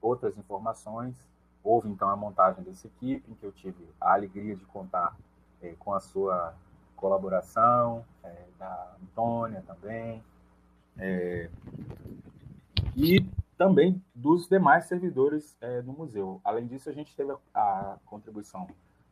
outras 0.00 0.36
informações. 0.36 1.16
Houve 1.62 1.88
então 1.88 2.08
a 2.08 2.16
montagem 2.16 2.62
dessa 2.62 2.86
equipe, 2.86 3.30
em 3.30 3.34
que 3.34 3.44
eu 3.44 3.52
tive 3.52 3.88
a 4.00 4.12
alegria 4.12 4.54
de 4.54 4.64
contar 4.66 5.16
é, 5.60 5.74
com 5.78 5.92
a 5.92 6.00
sua 6.00 6.54
colaboração, 6.96 8.04
é, 8.22 8.44
da 8.58 8.96
Antônia 9.02 9.62
também, 9.66 10.22
é, 10.98 11.48
e 12.98 13.24
também 13.56 14.02
dos 14.12 14.48
demais 14.48 14.86
servidores 14.86 15.56
é, 15.60 15.80
do 15.80 15.92
museu. 15.92 16.40
Além 16.42 16.66
disso, 16.66 16.90
a 16.90 16.92
gente 16.92 17.14
teve 17.14 17.30
a, 17.30 17.36
a, 17.54 17.98
contribuição 18.04 18.66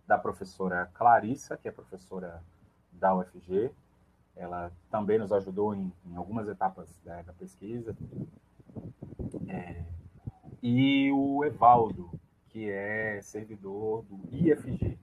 da 0.08 0.18
professora 0.18 0.90
Clarissa, 0.92 1.56
que 1.56 1.68
é 1.68 1.70
professora 1.70 2.42
da 2.90 3.14
UFG. 3.16 3.70
Ela 4.34 4.72
também 4.90 5.20
nos 5.20 5.32
ajudou 5.32 5.72
em, 5.72 5.92
em 6.04 6.16
algumas 6.16 6.48
etapas 6.48 7.00
da, 7.04 7.22
da 7.22 7.32
pesquisa. 7.32 7.96
É, 9.46 9.84
e 10.60 11.12
o 11.12 11.44
Evaldo, 11.44 12.10
que 12.48 12.68
é 12.68 13.20
servidor 13.22 14.02
do 14.02 14.18
IFG, 14.32 14.98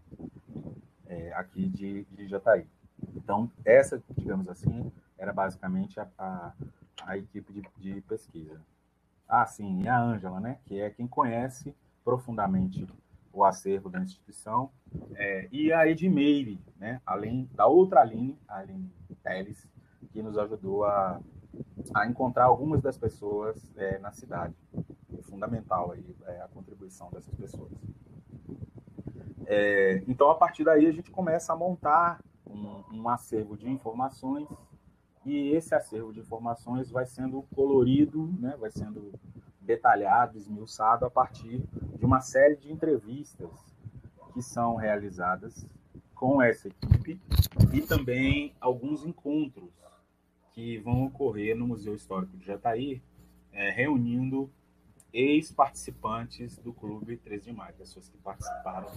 é, 1.08 1.32
aqui 1.36 1.70
de, 1.70 2.04
de 2.12 2.28
Jataí. 2.28 2.68
Então, 3.16 3.50
essa, 3.64 4.04
digamos 4.18 4.50
assim, 4.50 4.92
era 5.18 5.32
basicamente 5.32 6.02
a, 6.02 6.08
a, 6.18 6.54
a 7.06 7.18
equipe 7.18 7.54
de, 7.54 7.64
de 7.78 8.02
pesquisa. 8.02 8.60
Ah, 9.28 9.46
sim, 9.46 9.82
e 9.82 9.88
a 9.88 10.00
Ângela, 10.00 10.40
né, 10.40 10.60
que 10.66 10.80
é 10.80 10.90
quem 10.90 11.08
conhece 11.08 11.76
profundamente 12.04 12.88
o 13.32 13.44
acervo 13.44 13.90
da 13.90 14.00
instituição, 14.00 14.70
é, 15.16 15.48
e 15.52 15.74
a 15.74 15.88
Edmeire, 15.88 16.62
né, 16.78 17.02
além 17.06 17.50
da 17.54 17.66
outra 17.66 18.02
Aline, 18.02 18.38
a 18.48 18.58
Aline 18.58 18.92
Teles, 19.24 19.68
que 20.12 20.22
nos 20.22 20.38
ajudou 20.38 20.86
a, 20.86 21.20
a 21.96 22.08
encontrar 22.08 22.46
algumas 22.46 22.82
das 22.82 22.98
pessoas 22.98 23.72
é, 23.76 23.98
na 24.00 24.12
cidade. 24.12 24.54
É 25.18 25.22
fundamental 25.24 25.92
aí 25.92 26.16
é, 26.26 26.42
a 26.42 26.48
contribuição 26.48 27.10
dessas 27.10 27.34
pessoas. 27.34 27.72
É, 29.46 30.04
então, 30.08 30.30
a 30.30 30.36
partir 30.36 30.64
daí, 30.64 30.86
a 30.86 30.92
gente 30.92 31.10
começa 31.10 31.54
a 31.54 31.56
montar 31.56 32.24
um, 32.46 32.84
um 32.92 33.10
acervo 33.10 33.58
de 33.58 33.70
informações 33.70 34.48
e 35.26 35.52
esse 35.52 35.74
acervo 35.74 36.12
de 36.12 36.20
informações 36.20 36.90
vai 36.90 37.06
sendo 37.06 37.42
colorido, 37.56 38.28
né, 38.40 38.56
vai 38.60 38.72
sendo 38.72 39.14
detalhado, 39.62 40.38
esmiuçado 40.38 41.06
a 41.06 41.10
partir 41.10 41.64
de 41.98 42.06
uma 42.06 42.20
série 42.20 42.56
de 42.56 42.72
entrevistas 42.72 43.50
que 44.34 44.42
são 44.42 44.76
realizadas 44.76 45.66
com 46.14 46.42
essa 46.42 46.68
equipe 46.68 47.20
e 47.72 47.82
também 47.82 48.54
alguns 48.60 49.06
encontros 49.06 49.72
que 50.52 50.78
vão 50.80 51.06
ocorrer 51.06 51.56
no 51.56 51.68
Museu 51.68 51.96
Histórico 51.96 52.38
de 52.38 52.46
Jataí, 52.46 53.02
é, 53.52 53.72
reunindo 53.72 54.50
ex-participantes 55.12 56.58
do 56.58 56.74
Clube 56.74 57.18
13 57.18 57.46
de 57.46 57.54
Maio, 57.54 57.74
pessoas 57.76 58.10
que 58.10 58.18
participaram 58.18 58.88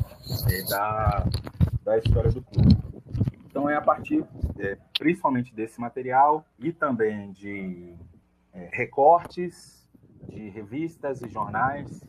é, 0.51 0.63
da, 0.69 1.27
da 1.83 1.99
história 1.99 2.31
do 2.31 2.43
clube. 2.43 2.96
Então, 3.57 3.71
é 3.71 3.75
a 3.75 3.81
partir 3.81 4.23
é, 4.59 4.77
principalmente 4.99 5.55
desse 5.55 5.81
material 5.81 6.45
e 6.59 6.75
também 6.75 7.33
de 7.33 7.95
é, 8.53 8.69
recortes 8.71 9.89
de 10.29 10.51
revistas 10.51 11.23
e 11.23 11.29
jornais 11.31 12.05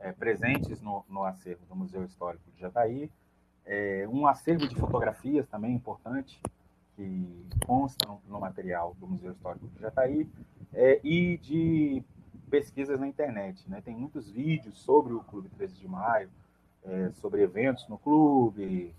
é, 0.00 0.10
presentes 0.12 0.80
no, 0.80 1.04
no, 1.06 1.22
acervo 1.22 1.66
do 1.66 1.76
Museu 1.76 2.02
Histórico 2.02 2.50
de 2.50 2.62
Jataí, 2.62 3.10
é, 3.66 4.08
um 4.10 4.26
acervo 4.26 4.66
de 4.66 4.74
fotografias 4.74 5.46
também 5.48 5.74
importante, 5.74 6.40
que 6.94 7.46
constam 7.66 8.18
no 8.26 8.40
material 8.40 8.96
do 8.98 9.06
Museu 9.06 9.32
Histórico 9.32 9.68
de 9.68 9.78
Jataí, 9.78 10.26
é, 10.72 10.98
e 11.04 11.36
de 11.36 12.02
pesquisas 12.48 12.98
na 12.98 13.06
internet. 13.06 13.68
Né? 13.68 13.82
Tem 13.82 13.94
muitos 13.94 14.30
vídeos 14.30 14.78
sobre 14.78 15.12
o 15.12 15.20
Clube 15.20 15.50
13 15.50 15.74
de 15.74 15.86
Maio, 15.86 16.30
é, 16.82 17.10
sobre 17.10 17.42
eventos 17.42 17.86
no 17.86 17.98
clube, 17.98 18.94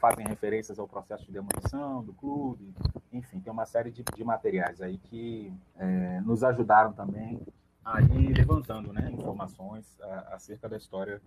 fazem 0.00 0.26
referências 0.26 0.78
ao 0.78 0.88
processo 0.88 1.24
de 1.26 1.32
demolição 1.32 2.02
do 2.02 2.12
clube, 2.14 2.74
enfim, 3.12 3.38
tem 3.38 3.52
uma 3.52 3.66
série 3.66 3.90
de, 3.90 4.02
de 4.02 4.24
materiais 4.24 4.80
aí 4.80 4.98
que 4.98 5.52
é, 5.76 6.20
nos 6.22 6.42
ajudaram 6.42 6.92
também 6.92 7.40
a 7.84 8.00
ir 8.00 8.34
levantando 8.36 8.92
né, 8.92 9.10
informações 9.12 10.00
a, 10.00 10.34
acerca 10.34 10.68
da 10.68 10.76
história 10.76 11.20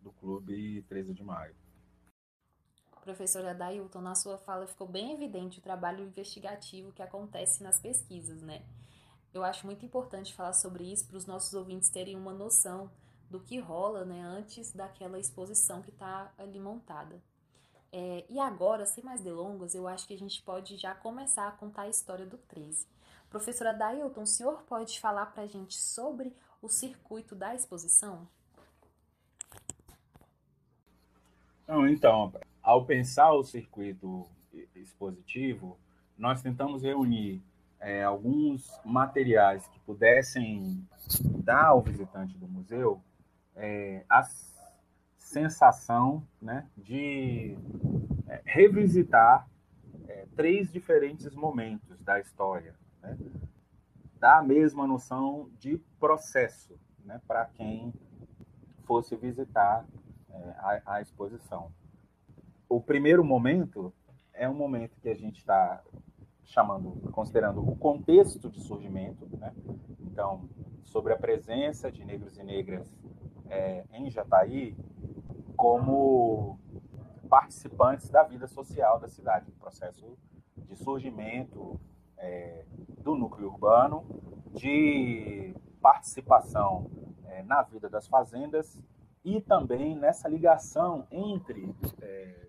do 0.00 0.12
clube 0.12 0.82
13 0.88 1.12
de 1.12 1.24
maio. 1.24 1.54
Professora 3.02 3.54
Dailton, 3.54 4.00
na 4.00 4.14
sua 4.14 4.38
fala 4.38 4.66
ficou 4.66 4.86
bem 4.86 5.12
evidente 5.12 5.58
o 5.58 5.62
trabalho 5.62 6.04
investigativo 6.04 6.92
que 6.92 7.02
acontece 7.02 7.62
nas 7.62 7.80
pesquisas, 7.80 8.42
né? 8.42 8.62
Eu 9.32 9.42
acho 9.42 9.64
muito 9.64 9.84
importante 9.84 10.34
falar 10.34 10.52
sobre 10.52 10.84
isso 10.84 11.06
para 11.06 11.16
os 11.16 11.24
nossos 11.24 11.54
ouvintes 11.54 11.88
terem 11.88 12.16
uma 12.16 12.32
noção 12.32 12.90
do 13.30 13.40
que 13.40 13.58
rola 13.58 14.04
né, 14.04 14.20
antes 14.20 14.72
daquela 14.72 15.18
exposição 15.18 15.80
que 15.80 15.90
está 15.90 16.32
ali 16.36 16.58
montada. 16.58 17.22
É, 17.92 18.24
e 18.28 18.38
agora, 18.38 18.86
sem 18.86 19.02
mais 19.02 19.20
delongas, 19.20 19.74
eu 19.74 19.88
acho 19.88 20.06
que 20.06 20.14
a 20.14 20.18
gente 20.18 20.40
pode 20.42 20.76
já 20.76 20.94
começar 20.94 21.48
a 21.48 21.52
contar 21.52 21.82
a 21.82 21.88
história 21.88 22.24
do 22.24 22.38
13. 22.38 22.86
Professora 23.28 23.72
Dailton, 23.72 24.22
o 24.22 24.26
senhor 24.26 24.62
pode 24.62 25.00
falar 25.00 25.26
para 25.26 25.42
a 25.42 25.46
gente 25.46 25.76
sobre 25.76 26.34
o 26.62 26.68
circuito 26.68 27.34
da 27.34 27.54
exposição? 27.54 28.28
Não, 31.66 31.86
então, 31.88 32.32
ao 32.62 32.84
pensar 32.84 33.32
o 33.32 33.44
circuito 33.44 34.26
expositivo, 34.74 35.78
nós 36.18 36.42
tentamos 36.42 36.82
reunir 36.82 37.42
é, 37.78 38.04
alguns 38.04 38.70
materiais 38.84 39.66
que 39.68 39.78
pudessem 39.80 40.86
dar 41.44 41.66
ao 41.66 41.80
visitante 41.80 42.36
do 42.36 42.46
museu 42.46 43.02
é, 43.56 44.04
as 44.08 44.49
sensação 45.30 46.26
né, 46.42 46.66
de 46.76 47.56
é, 48.26 48.42
revisitar 48.44 49.48
é, 50.08 50.26
três 50.34 50.72
diferentes 50.72 51.34
momentos 51.36 52.02
da 52.02 52.18
história, 52.18 52.74
né, 53.00 53.16
dá 54.18 54.38
a 54.38 54.42
mesma 54.42 54.88
noção 54.88 55.48
de 55.56 55.78
processo 56.00 56.76
né, 57.04 57.20
para 57.28 57.46
quem 57.46 57.94
fosse 58.84 59.14
visitar 59.14 59.86
é, 60.30 60.34
a, 60.58 60.94
a, 60.94 61.00
exposição. 61.00 61.72
O 62.68 62.80
primeiro 62.80 63.24
momento 63.24 63.94
é 64.34 64.48
um 64.48 64.54
momento 64.54 64.98
que 65.00 65.08
a 65.08 65.14
gente 65.14 65.38
está 65.38 65.80
chamando, 66.42 67.08
considerando 67.12 67.60
o 67.60 67.76
contexto 67.76 68.50
de 68.50 68.60
surgimento, 68.60 69.28
né? 69.36 69.54
então, 70.00 70.48
sobre 70.82 71.12
a 71.12 71.16
presença 71.16 71.90
de 71.92 72.04
negros 72.04 72.36
e 72.36 72.42
negras 72.42 72.92
é, 73.48 73.84
em 73.92 74.10
Jataí, 74.10 74.76
como 75.60 76.58
participantes 77.28 78.08
da 78.08 78.22
vida 78.22 78.46
social 78.46 78.98
da 78.98 79.06
cidade, 79.06 79.44
do 79.44 79.52
processo 79.52 80.16
de 80.56 80.74
surgimento 80.74 81.78
é, 82.16 82.64
do 83.02 83.14
núcleo 83.14 83.48
urbano, 83.48 84.02
de 84.54 85.54
participação 85.82 86.90
é, 87.26 87.42
na 87.42 87.60
vida 87.60 87.90
das 87.90 88.06
fazendas 88.06 88.82
e 89.22 89.38
também 89.38 89.94
nessa 89.94 90.30
ligação 90.30 91.06
entre 91.10 91.74
é, 92.00 92.46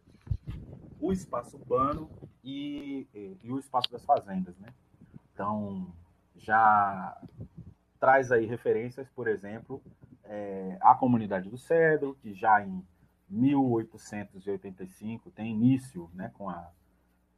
o 0.98 1.12
espaço 1.12 1.58
urbano 1.58 2.10
e, 2.42 3.10
e, 3.44 3.52
o 3.52 3.60
espaço 3.60 3.92
das 3.92 4.06
fazendas, 4.06 4.58
né? 4.58 4.70
Então, 5.34 5.94
já 6.38 7.22
traz 8.00 8.32
aí 8.32 8.46
referências, 8.46 9.10
por 9.10 9.28
exemplo, 9.28 9.82
é, 10.24 10.78
à 10.80 10.96
comunidade 10.96 11.50
do 11.50 11.58
Cedro, 11.58 12.16
que 12.22 12.34
já 12.34 12.66
em 12.66 12.82
1885 13.32 15.32
tem 15.32 15.52
início 15.52 16.10
né, 16.14 16.32
com, 16.38 16.50
a, 16.50 16.70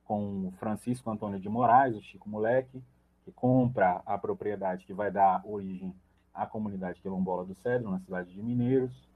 com 0.04 0.52
Francisco 0.58 1.10
Antônio 1.10 1.40
de 1.40 1.48
Moraes, 1.48 1.96
o 1.96 2.02
Chico 2.02 2.28
Moleque, 2.28 2.84
que 3.24 3.32
compra 3.32 4.02
a 4.06 4.18
propriedade 4.18 4.86
que 4.86 4.94
vai 4.94 5.12
dar 5.12 5.42
origem 5.46 5.96
à 6.34 6.46
comunidade 6.46 7.02
quilombola 7.02 7.46
do 7.46 7.56
Cedro, 7.56 7.92
na 7.92 8.00
cidade 8.00 8.34
de 8.34 8.42
Mineiros, 8.42 9.08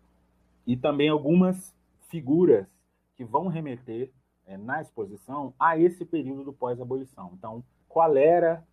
e 0.65 0.77
também 0.77 1.09
algumas 1.09 1.75
figuras 2.09 2.67
que 3.15 3.25
vão 3.25 3.47
remeter 3.47 4.11
é, 4.45 4.55
na 4.55 4.81
exposição 4.81 5.53
a 5.59 5.77
esse 5.77 6.05
período 6.05 6.43
do 6.43 6.53
pós-abolição. 6.53 7.31
Então, 7.33 7.63
qual 7.89 8.15
era 8.15 8.63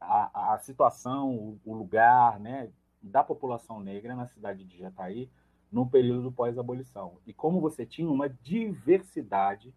a, 0.00 0.54
a 0.54 0.58
situação, 0.58 1.34
o, 1.34 1.60
o 1.64 1.74
lugar 1.74 2.38
né, 2.38 2.70
da 3.02 3.24
população 3.24 3.80
negra 3.80 4.14
na 4.14 4.28
cidade 4.28 4.64
de 4.64 4.78
Jataí 4.78 5.28
no 5.70 5.88
período 5.88 6.22
do 6.22 6.32
pós-abolição. 6.32 7.18
E 7.26 7.32
como 7.32 7.60
você 7.60 7.84
tinha 7.84 8.08
uma 8.08 8.28
diversidade 8.28 9.74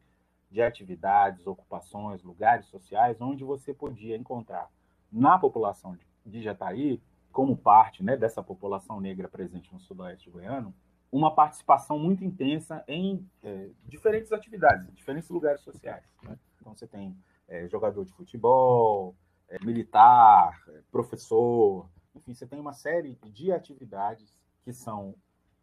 de 0.49 0.61
atividades, 0.61 1.45
ocupações, 1.45 2.23
lugares 2.23 2.65
sociais, 2.67 3.21
onde 3.21 3.43
você 3.43 3.73
podia 3.73 4.17
encontrar 4.17 4.69
na 5.11 5.37
população 5.37 5.97
de 6.25 6.41
Jataí, 6.41 7.01
como 7.31 7.55
parte 7.55 8.03
né, 8.03 8.17
dessa 8.17 8.41
população 8.41 8.99
negra 8.99 9.27
presente 9.27 9.71
no 9.71 9.79
sudoeste 9.79 10.29
goiano, 10.29 10.73
uma 11.11 11.33
participação 11.33 11.97
muito 11.97 12.23
intensa 12.23 12.83
em 12.87 13.27
é, 13.43 13.69
diferentes 13.85 14.31
atividades, 14.31 14.87
em 14.87 14.93
diferentes 14.93 15.29
lugares 15.29 15.61
sociais. 15.61 16.03
Né? 16.23 16.37
Então, 16.59 16.75
você 16.75 16.87
tem 16.87 17.15
é, 17.47 17.67
jogador 17.67 18.05
de 18.05 18.13
futebol, 18.13 19.15
é, 19.47 19.63
militar, 19.63 20.63
é, 20.69 20.81
professor, 20.91 21.89
enfim, 22.15 22.33
você 22.33 22.45
tem 22.45 22.59
uma 22.59 22.73
série 22.73 23.17
de 23.25 23.51
atividades 23.51 24.37
que 24.63 24.73
são 24.73 25.15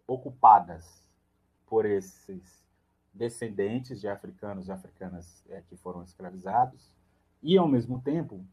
ocupadas 0.06 1.04
por 1.66 1.84
esses 1.84 2.64
descendentes 3.12 4.00
de 4.00 4.08
africanos 4.08 4.68
e 4.68 4.72
africanas 4.72 5.44
é, 5.48 5.62
que 5.62 5.76
foram 5.76 6.02
escravizados, 6.02 6.92
e 7.42 7.56
ao 7.56 7.66
mesmo 7.66 8.00
tempo 8.00 8.44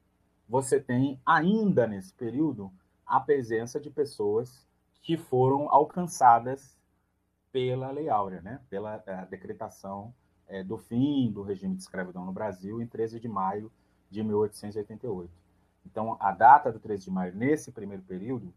você 0.47 0.79
tem 0.79 1.19
ainda 1.25 1.87
nesse 1.87 2.13
período 2.13 2.71
a 3.05 3.19
presença 3.19 3.79
de 3.79 3.89
pessoas 3.89 4.65
que 5.01 5.17
foram 5.17 5.69
alcançadas 5.69 6.77
pela 7.51 7.91
Lei 7.91 8.09
Áurea, 8.09 8.41
né? 8.41 8.59
pela 8.69 9.03
eh, 9.05 9.25
decretação 9.29 10.13
é, 10.47 10.63
do 10.63 10.77
fim 10.77 11.31
do 11.31 11.43
regime 11.43 11.75
de 11.75 11.81
escravidão 11.81 12.25
no 12.25 12.31
Brasil 12.31 12.81
em 12.81 12.87
13 12.87 13.19
de 13.19 13.27
maio 13.27 13.71
de 14.09 14.23
1888. 14.23 15.31
Então, 15.85 16.17
a 16.19 16.31
data 16.31 16.71
do 16.71 16.79
13 16.79 17.05
de 17.05 17.11
maio, 17.11 17.35
nesse 17.35 17.71
primeiro 17.71 18.03
período, 18.03 18.53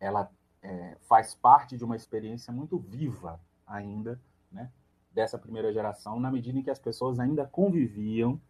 ela 0.00 0.30
é, 0.62 0.96
faz 1.02 1.34
parte 1.34 1.76
de 1.76 1.84
uma 1.84 1.96
experiência 1.96 2.52
muito 2.52 2.78
viva 2.78 3.40
ainda, 3.66 4.20
né, 4.50 4.70
dessa 5.10 5.38
primeira 5.38 5.72
geração, 5.72 6.20
na 6.20 6.30
medida 6.30 6.58
em 6.58 6.62
que 6.62 6.70
as 6.70 6.78
pessoas 6.78 7.18
ainda 7.18 7.46
conviviam 7.46 8.40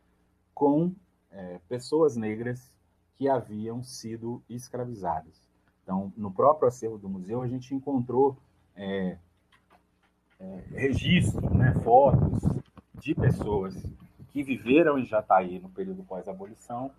com 0.54 0.94
é, 1.30 1.58
pessoas 1.68 2.16
negras 2.16 2.70
que 3.16 3.28
haviam 3.28 3.82
sido 3.82 4.42
escravizadas. 4.48 5.48
Então, 5.82 6.12
no 6.16 6.30
próprio 6.30 6.68
acervo 6.68 6.98
do 6.98 7.08
museu, 7.08 7.42
a 7.42 7.48
gente 7.48 7.74
encontrou 7.74 8.36
é, 8.76 9.18
é, 10.38 10.64
registro, 10.72 11.52
né, 11.54 11.74
fotos 11.82 12.42
de 12.94 13.14
pessoas 13.14 13.74
que 14.30 14.42
viveram 14.42 14.98
em 14.98 15.04
Jataí 15.04 15.58
no 15.58 15.68
período 15.68 16.04
pós-abolição, 16.04 16.90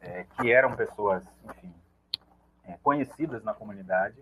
é, 0.00 0.24
que 0.24 0.50
eram 0.50 0.76
pessoas, 0.76 1.22
enfim, 1.44 1.72
é, 2.68 2.76
conhecidas 2.82 3.42
na 3.42 3.54
comunidade 3.54 4.16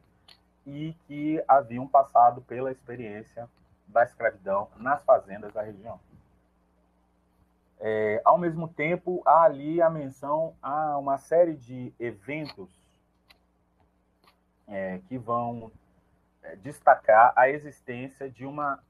e 0.64 0.94
que 1.06 1.42
haviam 1.46 1.86
passado 1.86 2.40
pela 2.42 2.70
experiência 2.70 3.48
da 3.86 4.04
escravidão 4.04 4.68
nas 4.76 5.02
fazendas 5.04 5.52
da 5.52 5.62
região. 5.62 6.00
É, 7.78 8.22
ao 8.24 8.38
mesmo 8.38 8.68
tempo, 8.68 9.22
há 9.26 9.42
ali 9.42 9.82
a 9.82 9.90
menção 9.90 10.54
a 10.62 10.96
uma 10.96 11.18
série 11.18 11.54
de 11.54 11.92
eventos 11.98 12.70
é, 14.66 15.00
que 15.08 15.18
vão 15.18 15.70
é, 16.42 16.56
destacar 16.56 17.32
a 17.36 17.50
existência 17.50 18.30
de 18.30 18.46
uma 18.46 18.82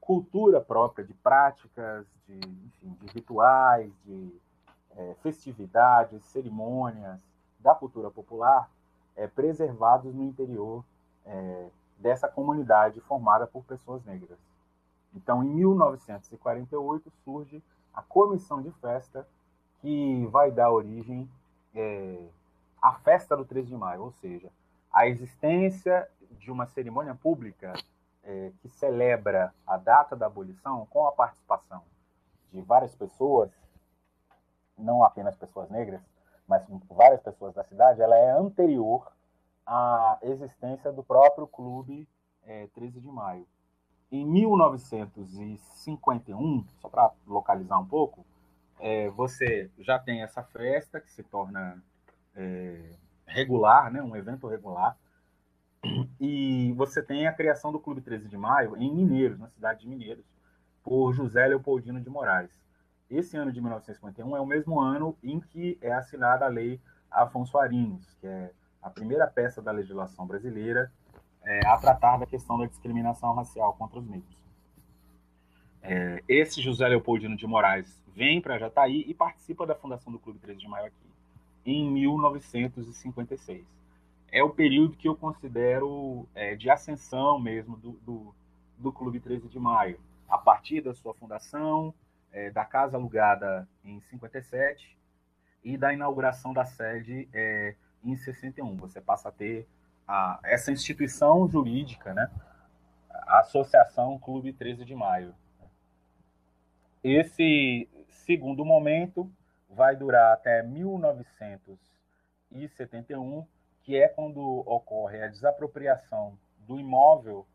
cultura 0.00 0.60
própria, 0.60 1.04
de 1.04 1.14
práticas, 1.14 2.06
de, 2.28 2.34
enfim, 2.36 2.96
de 3.00 3.06
rituais, 3.06 3.90
de 4.04 4.40
é, 4.96 5.14
festividades, 5.22 6.22
cerimônias 6.26 7.18
da 7.58 7.74
cultura 7.74 8.10
popular 8.10 8.68
é, 9.16 9.26
preservados 9.26 10.14
no 10.14 10.24
interior 10.24 10.84
é, 11.24 11.68
dessa 11.98 12.28
comunidade 12.28 13.00
formada 13.00 13.46
por 13.46 13.64
pessoas 13.64 14.04
negras. 14.04 14.38
Então, 15.14 15.42
em 15.44 15.48
1948, 15.48 17.12
surge 17.24 17.62
a 17.92 18.02
Comissão 18.02 18.60
de 18.60 18.70
Festa, 18.72 19.26
que 19.80 20.26
vai 20.26 20.50
dar 20.50 20.72
origem 20.72 21.28
é, 21.74 22.26
à 22.82 22.94
Festa 22.94 23.36
do 23.36 23.44
13 23.44 23.68
de 23.68 23.76
Maio, 23.76 24.02
ou 24.02 24.12
seja, 24.12 24.50
a 24.92 25.06
existência 25.06 26.08
de 26.32 26.50
uma 26.50 26.66
cerimônia 26.66 27.14
pública 27.14 27.72
é, 28.24 28.52
que 28.60 28.68
celebra 28.68 29.54
a 29.66 29.76
data 29.76 30.16
da 30.16 30.26
abolição 30.26 30.86
com 30.86 31.06
a 31.06 31.12
participação 31.12 31.82
de 32.52 32.60
várias 32.62 32.94
pessoas, 32.94 33.50
não 34.76 35.04
apenas 35.04 35.36
pessoas 35.36 35.70
negras, 35.70 36.00
mas 36.46 36.62
várias 36.90 37.20
pessoas 37.20 37.54
da 37.54 37.64
cidade, 37.64 38.02
ela 38.02 38.16
é 38.16 38.30
anterior 38.30 39.10
à 39.66 40.18
existência 40.22 40.92
do 40.92 41.02
próprio 41.02 41.46
clube 41.46 42.06
é, 42.46 42.68
13 42.74 43.00
de 43.00 43.08
maio. 43.08 43.46
Em 44.12 44.26
1951, 44.26 46.64
só 46.80 46.88
para 46.88 47.10
localizar 47.26 47.78
um 47.78 47.86
pouco, 47.86 48.24
é, 48.78 49.08
você 49.10 49.70
já 49.78 49.98
tem 49.98 50.22
essa 50.22 50.42
festa 50.42 51.00
que 51.00 51.10
se 51.10 51.22
torna 51.22 51.82
é, 52.36 52.90
regular, 53.26 53.90
né, 53.90 54.02
um 54.02 54.14
evento 54.14 54.46
regular, 54.46 54.96
e 56.20 56.72
você 56.76 57.02
tem 57.02 57.26
a 57.26 57.32
criação 57.32 57.72
do 57.72 57.80
Clube 57.80 58.00
13 58.00 58.28
de 58.28 58.36
Maio 58.36 58.76
em 58.76 58.94
Mineiros, 58.94 59.38
na 59.38 59.48
cidade 59.48 59.80
de 59.80 59.88
Mineiros, 59.88 60.24
por 60.82 61.12
José 61.12 61.46
Leopoldino 61.46 62.00
de 62.00 62.10
Moraes. 62.10 62.50
Esse 63.10 63.36
ano 63.36 63.52
de 63.52 63.60
1951 63.60 64.36
é 64.36 64.40
o 64.40 64.46
mesmo 64.46 64.80
ano 64.80 65.16
em 65.22 65.38
que 65.40 65.78
é 65.80 65.92
assinada 65.92 66.44
a 66.44 66.48
Lei 66.48 66.80
Afonso 67.10 67.58
Arinos, 67.58 68.14
que 68.20 68.26
é 68.26 68.50
a 68.82 68.90
primeira 68.90 69.26
peça 69.26 69.62
da 69.62 69.70
legislação 69.70 70.26
brasileira 70.26 70.90
é, 71.42 71.66
a 71.66 71.76
tratar 71.78 72.18
da 72.18 72.26
questão 72.26 72.58
da 72.58 72.66
discriminação 72.66 73.34
racial 73.34 73.74
contra 73.74 73.98
os 73.98 74.06
negros. 74.06 74.36
É, 75.82 76.22
esse 76.26 76.62
José 76.62 76.88
Leopoldino 76.88 77.36
de 77.36 77.46
Moraes 77.46 78.02
vem 78.14 78.40
para 78.40 78.58
Jataí 78.58 79.04
e 79.06 79.14
participa 79.14 79.66
da 79.66 79.74
fundação 79.74 80.12
do 80.12 80.18
Clube 80.18 80.38
13 80.38 80.60
de 80.60 80.68
Maio 80.68 80.86
aqui, 80.86 81.06
em 81.66 81.90
1956 81.90 83.74
é 84.34 84.42
o 84.42 84.50
período 84.50 84.96
que 84.96 85.06
eu 85.06 85.14
considero 85.14 86.26
é, 86.34 86.56
de 86.56 86.68
ascensão 86.68 87.38
mesmo 87.38 87.76
do, 87.76 87.92
do, 88.04 88.34
do, 88.76 88.92
Clube 88.92 89.20
13 89.20 89.46
de 89.46 89.60
Maio. 89.60 89.96
A 90.28 90.36
partir 90.36 90.80
da 90.80 90.92
sua 90.92 91.14
fundação, 91.14 91.94
é, 92.34 92.50
da 92.50 92.64
casa 92.64 92.96
alugada 92.96 93.68
em 93.84 94.00
57 94.00 94.98
e 95.62 95.78
da 95.78 95.92
inauguração 95.92 96.52
da 96.52 96.64
sede 96.64 97.28
é, 97.32 97.76
em 98.02 98.16
61. 98.16 98.74
Você 98.76 99.00
passa 99.00 99.28
a 99.28 99.32
ter 99.32 99.68
a, 100.06 100.38
essa 100.42 100.70
instituição 100.72 101.48
jurídica, 101.48 102.12
né? 102.12 102.28
a 103.08 103.38
Associação 103.38 104.18
Clube 104.18 104.52
13 104.52 104.84
de 104.84 104.94
Maio. 104.94 105.34
Esse 107.02 107.88
segundo 108.08 108.62
momento 108.64 109.32
vai 109.70 109.96
durar 109.96 110.34
até 110.34 110.62
1971, 110.62 113.46
que 113.82 113.96
é 113.96 114.08
quando 114.08 114.40
ocorre 114.40 115.22
a 115.22 115.28
desapropriação 115.28 116.38
do 116.58 116.78
imóvel 116.80 117.46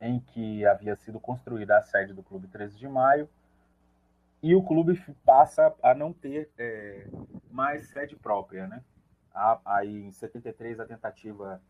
em 0.00 0.18
que 0.20 0.64
havia 0.66 0.96
sido 0.96 1.20
construída 1.20 1.76
a 1.76 1.82
sede 1.82 2.12
do 2.12 2.22
Clube 2.22 2.46
13 2.48 2.78
de 2.78 2.88
Maio, 2.88 3.28
e 4.44 4.54
o 4.54 4.62
clube 4.62 5.02
passa 5.24 5.74
a 5.82 5.94
não 5.94 6.12
ter 6.12 6.50
é, 6.58 7.08
mais 7.50 7.88
sede 7.88 8.14
própria. 8.14 8.66
Né? 8.66 8.84
Aí, 9.64 10.04
em 10.04 10.12
73, 10.12 10.78
a 10.80 10.84
tentativa 10.84 11.62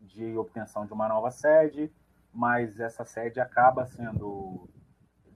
de 0.00 0.38
obtenção 0.38 0.86
de 0.86 0.92
uma 0.92 1.08
nova 1.08 1.32
sede, 1.32 1.92
mas 2.32 2.78
essa 2.78 3.04
sede 3.04 3.40
acaba 3.40 3.84
sendo 3.84 4.70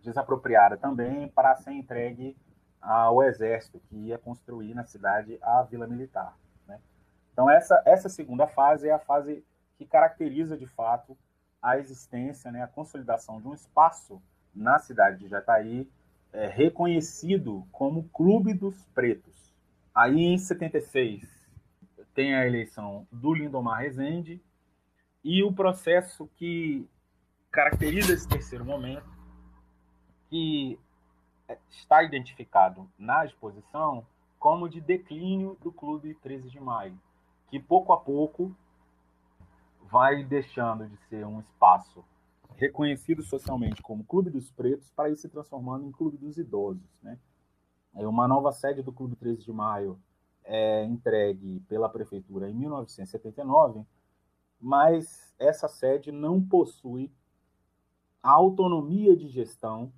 desapropriada 0.04 0.76
também 0.76 1.26
para 1.26 1.57
ser 1.57 1.72
entregue 1.72 2.37
ao 2.80 3.24
Exército, 3.24 3.80
que 3.80 3.96
ia 3.96 4.16
construir 4.16 4.72
na 4.72 4.85
cidade 4.85 5.37
a 5.42 5.64
Vila 5.64 5.88
Militar. 5.88 6.38
Então, 7.33 7.50
essa, 7.50 7.83
essa 7.85 8.09
segunda 8.09 8.46
fase 8.46 8.88
é 8.88 8.92
a 8.92 9.00
fase 9.00 9.44
que 9.76 9.85
caracteriza, 9.85 10.57
de 10.57 10.68
fato, 10.68 11.18
a 11.61 11.76
existência, 11.76 12.52
né, 12.52 12.62
a 12.62 12.68
consolidação 12.68 13.40
de 13.40 13.48
um 13.48 13.54
espaço 13.54 14.22
na 14.54 14.78
cidade 14.78 15.18
de 15.18 15.26
Jataí 15.26 15.90
é, 16.35 16.47
reconhecido 16.49 17.66
como 17.73 18.09
Clube 18.11 18.53
dos 18.53 18.85
Pretos. 18.94 19.33
Aí, 19.94 20.20
em 20.20 20.37
76, 20.37 21.27
tem 22.12 22.35
a 22.35 22.47
eleição 22.47 23.07
do 23.11 23.33
Lindomar 23.33 23.81
Rezende 23.81 24.38
e 25.23 25.42
o 25.42 25.53
processo 25.53 26.29
que 26.37 26.87
caracteriza 27.51 28.12
esse 28.12 28.29
terceiro 28.29 28.64
momento, 28.64 29.09
que 30.29 30.79
está 31.70 32.03
identificado 32.03 32.87
na 32.99 33.25
exposição 33.25 34.07
como 34.38 34.68
de 34.68 34.81
declínio 34.81 35.57
do 35.62 35.73
Clube 35.73 36.14
13 36.23 36.51
de 36.51 36.61
Maio 36.61 36.99
que 37.55 37.61
pouco 37.61 37.92
a 37.92 37.97
pouco 37.97 38.53
vai 39.83 40.25
deixando 40.25 40.88
de 40.88 40.97
ser 41.09 41.25
um 41.25 41.38
espaço 41.38 42.05
reconhecido 42.56 43.22
socialmente 43.22 43.82
como 43.82 44.04
Clube 44.04 44.30
dos 44.30 44.50
Pretos 44.50 44.90
para 44.90 45.10
ir 45.10 45.16
se 45.16 45.28
transformando 45.28 45.86
em 45.86 45.92
Clube 45.92 46.16
dos 46.16 46.38
Idosos. 46.38 46.88
Né? 47.02 47.18
É 47.94 48.06
uma 48.06 48.28
nova 48.28 48.52
sede 48.52 48.82
do 48.82 48.92
Clube 48.92 49.16
13 49.16 49.44
de 49.44 49.52
Maio 49.52 50.00
é 50.44 50.84
entregue 50.84 51.60
pela 51.68 51.88
Prefeitura 51.88 52.50
em 52.50 52.54
1979, 52.54 53.84
mas 54.60 55.34
essa 55.38 55.68
sede 55.68 56.12
não 56.12 56.40
possui 56.40 57.10
a 58.22 58.30
autonomia 58.30 59.16
de 59.16 59.28
gestão 59.28 59.92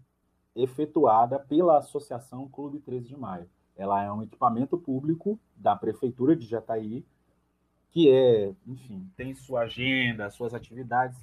efetuada 0.54 1.38
pela 1.38 1.78
Associação 1.78 2.48
Clube 2.48 2.78
13 2.80 3.08
de 3.08 3.16
Maio. 3.16 3.50
Ela 3.76 4.02
é 4.02 4.10
um 4.10 4.22
equipamento 4.22 4.78
público 4.78 5.38
da 5.54 5.76
Prefeitura 5.76 6.34
de 6.34 6.46
Jataí, 6.46 7.04
que 7.90 8.10
é, 8.10 8.54
enfim, 8.66 9.10
tem 9.16 9.34
sua 9.34 9.62
agenda, 9.62 10.30
suas 10.30 10.54
atividades 10.54 11.18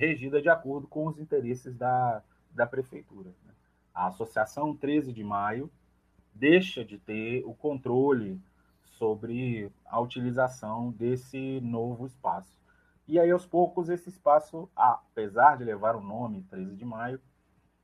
regida 0.00 0.40
de 0.40 0.48
acordo 0.48 0.88
com 0.88 1.06
os 1.06 1.18
interesses 1.18 1.76
da, 1.76 2.22
da 2.50 2.66
prefeitura. 2.66 3.28
Né? 3.44 3.52
A 3.92 4.06
Associação 4.06 4.74
13 4.74 5.12
de 5.12 5.22
Maio 5.22 5.70
deixa 6.34 6.82
de 6.82 6.96
ter 6.96 7.44
o 7.44 7.52
controle 7.52 8.40
sobre 8.82 9.70
a 9.84 10.00
utilização 10.00 10.90
desse 10.90 11.60
novo 11.60 12.06
espaço. 12.06 12.58
E 13.06 13.18
aí, 13.18 13.30
aos 13.30 13.44
poucos, 13.44 13.90
esse 13.90 14.08
espaço, 14.08 14.70
apesar 14.74 15.58
de 15.58 15.64
levar 15.64 15.94
o 15.94 16.00
nome 16.00 16.44
13 16.44 16.76
de 16.76 16.84
Maio, 16.84 17.20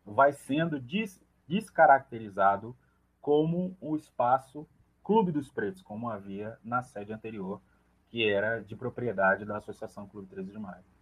vai 0.02 0.32
sendo 0.32 0.80
des 0.80 1.20
descaracterizado 1.46 2.74
como 3.20 3.76
o 3.78 3.94
espaço 3.94 4.66
Clube 5.04 5.32
dos 5.32 5.50
Pretos, 5.50 5.82
como 5.82 6.08
havia 6.08 6.58
na 6.64 6.82
sede 6.82 7.12
anterior 7.12 7.60
que 8.08 8.26
era 8.26 8.60
de 8.60 8.74
propriedade 8.74 9.44
da 9.44 9.58
Associação 9.58 10.06
Clube 10.06 10.28
13 10.28 10.50
de 10.50 10.58
Maio. 10.58 10.95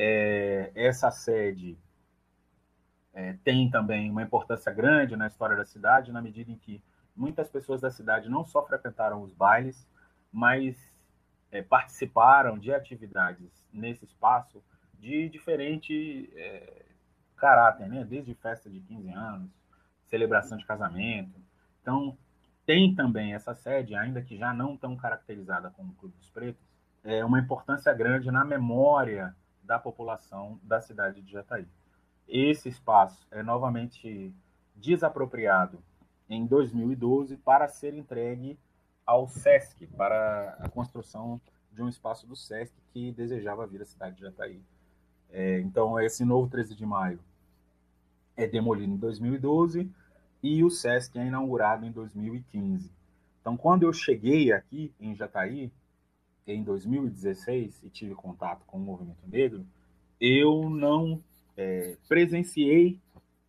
É, 0.00 0.70
essa 0.76 1.10
sede 1.10 1.76
é, 3.12 3.32
tem 3.42 3.68
também 3.68 4.08
uma 4.08 4.22
importância 4.22 4.70
grande 4.70 5.16
na 5.16 5.26
história 5.26 5.56
da 5.56 5.64
cidade, 5.64 6.12
na 6.12 6.22
medida 6.22 6.52
em 6.52 6.56
que 6.56 6.80
muitas 7.16 7.50
pessoas 7.50 7.80
da 7.80 7.90
cidade 7.90 8.28
não 8.28 8.44
só 8.44 8.64
frequentaram 8.64 9.24
os 9.24 9.32
bailes, 9.32 9.88
mas 10.30 10.76
é, 11.50 11.62
participaram 11.62 12.56
de 12.56 12.72
atividades 12.72 13.66
nesse 13.72 14.04
espaço 14.04 14.62
de 14.94 15.28
diferente 15.28 16.32
é, 16.36 16.84
caráter, 17.36 17.88
né? 17.88 18.04
desde 18.04 18.32
festa 18.36 18.70
de 18.70 18.78
15 18.78 19.10
anos, 19.10 19.50
celebração 20.06 20.56
de 20.56 20.64
casamento. 20.64 21.40
Então, 21.82 22.16
tem 22.64 22.94
também 22.94 23.34
essa 23.34 23.52
sede, 23.52 23.96
ainda 23.96 24.22
que 24.22 24.38
já 24.38 24.54
não 24.54 24.76
tão 24.76 24.96
caracterizada 24.96 25.70
como 25.70 25.90
o 25.90 25.96
Clube 25.96 26.16
dos 26.18 26.30
Pretos, 26.30 26.62
é 27.02 27.24
uma 27.24 27.40
importância 27.40 27.92
grande 27.92 28.30
na 28.30 28.44
memória 28.44 29.34
da 29.68 29.78
população 29.78 30.58
da 30.62 30.80
cidade 30.80 31.20
de 31.20 31.30
Jataí. 31.30 31.68
Esse 32.26 32.70
espaço 32.70 33.28
é 33.30 33.42
novamente 33.42 34.34
desapropriado 34.74 35.78
em 36.28 36.46
2012 36.46 37.36
para 37.36 37.68
ser 37.68 37.92
entregue 37.92 38.58
ao 39.04 39.28
SESC, 39.28 39.86
para 39.88 40.56
a 40.58 40.70
construção 40.70 41.38
de 41.70 41.82
um 41.82 41.88
espaço 41.88 42.26
do 42.26 42.34
SESC 42.34 42.74
que 42.92 43.12
desejava 43.12 43.66
vir 43.66 43.82
à 43.82 43.84
cidade 43.84 44.16
de 44.16 44.22
Jataí. 44.22 44.62
É, 45.30 45.60
então, 45.60 46.00
esse 46.00 46.24
novo 46.24 46.48
13 46.48 46.74
de 46.74 46.86
maio 46.86 47.20
é 48.36 48.46
demolido 48.46 48.94
em 48.94 48.96
2012 48.96 49.90
e 50.42 50.64
o 50.64 50.70
SESC 50.70 51.18
é 51.18 51.26
inaugurado 51.26 51.84
em 51.84 51.92
2015. 51.92 52.90
Então, 53.42 53.54
quando 53.54 53.82
eu 53.82 53.92
cheguei 53.92 54.50
aqui 54.50 54.94
em 54.98 55.14
Jataí, 55.14 55.70
em 56.54 56.62
2016, 56.62 57.82
e 57.82 57.90
tive 57.90 58.14
contato 58.14 58.64
com 58.66 58.78
o 58.78 58.80
movimento 58.80 59.26
negro, 59.26 59.66
eu 60.20 60.68
não 60.68 61.22
é, 61.56 61.96
presenciei, 62.08 62.98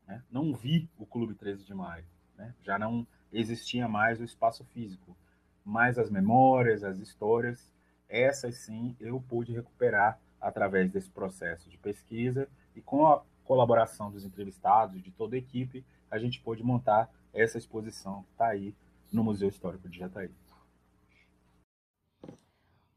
né, 0.07 0.21
não 0.29 0.53
vi 0.53 0.89
o 0.97 1.05
Clube 1.05 1.33
13 1.33 1.63
de 1.63 1.73
Maio. 1.73 2.03
Né? 2.38 2.53
Já 2.62 2.77
não 2.77 3.07
existia 3.31 3.88
mais 3.88 4.19
o 4.19 4.23
espaço 4.23 4.63
físico, 4.65 5.15
mas 5.63 5.97
as 5.97 6.09
memórias, 6.09 6.83
as 6.83 6.97
histórias, 6.99 7.71
essas 8.07 8.55
sim 8.57 8.95
eu 8.99 9.23
pude 9.29 9.53
recuperar 9.53 10.19
através 10.41 10.91
desse 10.91 11.09
processo 11.09 11.69
de 11.69 11.77
pesquisa 11.77 12.47
e 12.75 12.81
com 12.81 13.05
a 13.05 13.21
colaboração 13.43 14.12
dos 14.12 14.25
entrevistados, 14.25 15.01
de 15.01 15.12
toda 15.12 15.35
a 15.35 15.39
equipe, 15.39 15.83
a 16.09 16.17
gente 16.17 16.39
pôde 16.39 16.63
montar 16.63 17.09
essa 17.33 17.57
exposição 17.57 18.23
que 18.23 18.31
está 18.31 18.47
aí 18.47 18.75
no 19.12 19.23
Museu 19.23 19.49
Histórico 19.49 19.89
de 19.89 19.99
Jataí. 19.99 20.29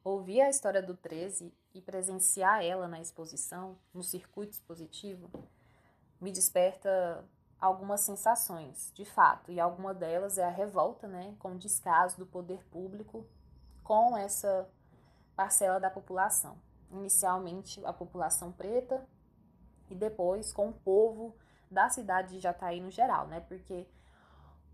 Ouvir 0.04 0.40
a 0.40 0.50
história 0.50 0.82
do 0.82 0.96
13 0.96 1.54
e 1.72 1.80
presenciar 1.80 2.64
ela 2.64 2.88
na 2.88 3.00
exposição, 3.00 3.78
no 3.94 4.02
circuito 4.02 4.52
expositivo, 4.52 5.30
me 6.20 6.32
desperta 6.32 7.24
algumas 7.60 8.00
sensações, 8.00 8.90
de 8.94 9.04
fato, 9.04 9.52
e 9.52 9.60
alguma 9.60 9.94
delas 9.94 10.38
é 10.38 10.44
a 10.44 10.50
revolta, 10.50 11.06
né, 11.06 11.36
com 11.38 11.52
o 11.52 11.58
descaso 11.58 12.18
do 12.18 12.26
poder 12.26 12.64
público 12.64 13.24
com 13.84 14.16
essa 14.16 14.68
parcela 15.36 15.78
da 15.78 15.88
população. 15.88 16.56
Inicialmente 16.90 17.84
a 17.84 17.92
população 17.92 18.50
preta 18.50 19.06
e 19.88 19.94
depois 19.94 20.52
com 20.52 20.68
o 20.68 20.72
povo 20.72 21.34
da 21.70 21.88
cidade 21.88 22.34
de 22.34 22.40
Jataí 22.40 22.80
no 22.80 22.90
geral, 22.90 23.26
né? 23.28 23.40
Porque 23.40 23.86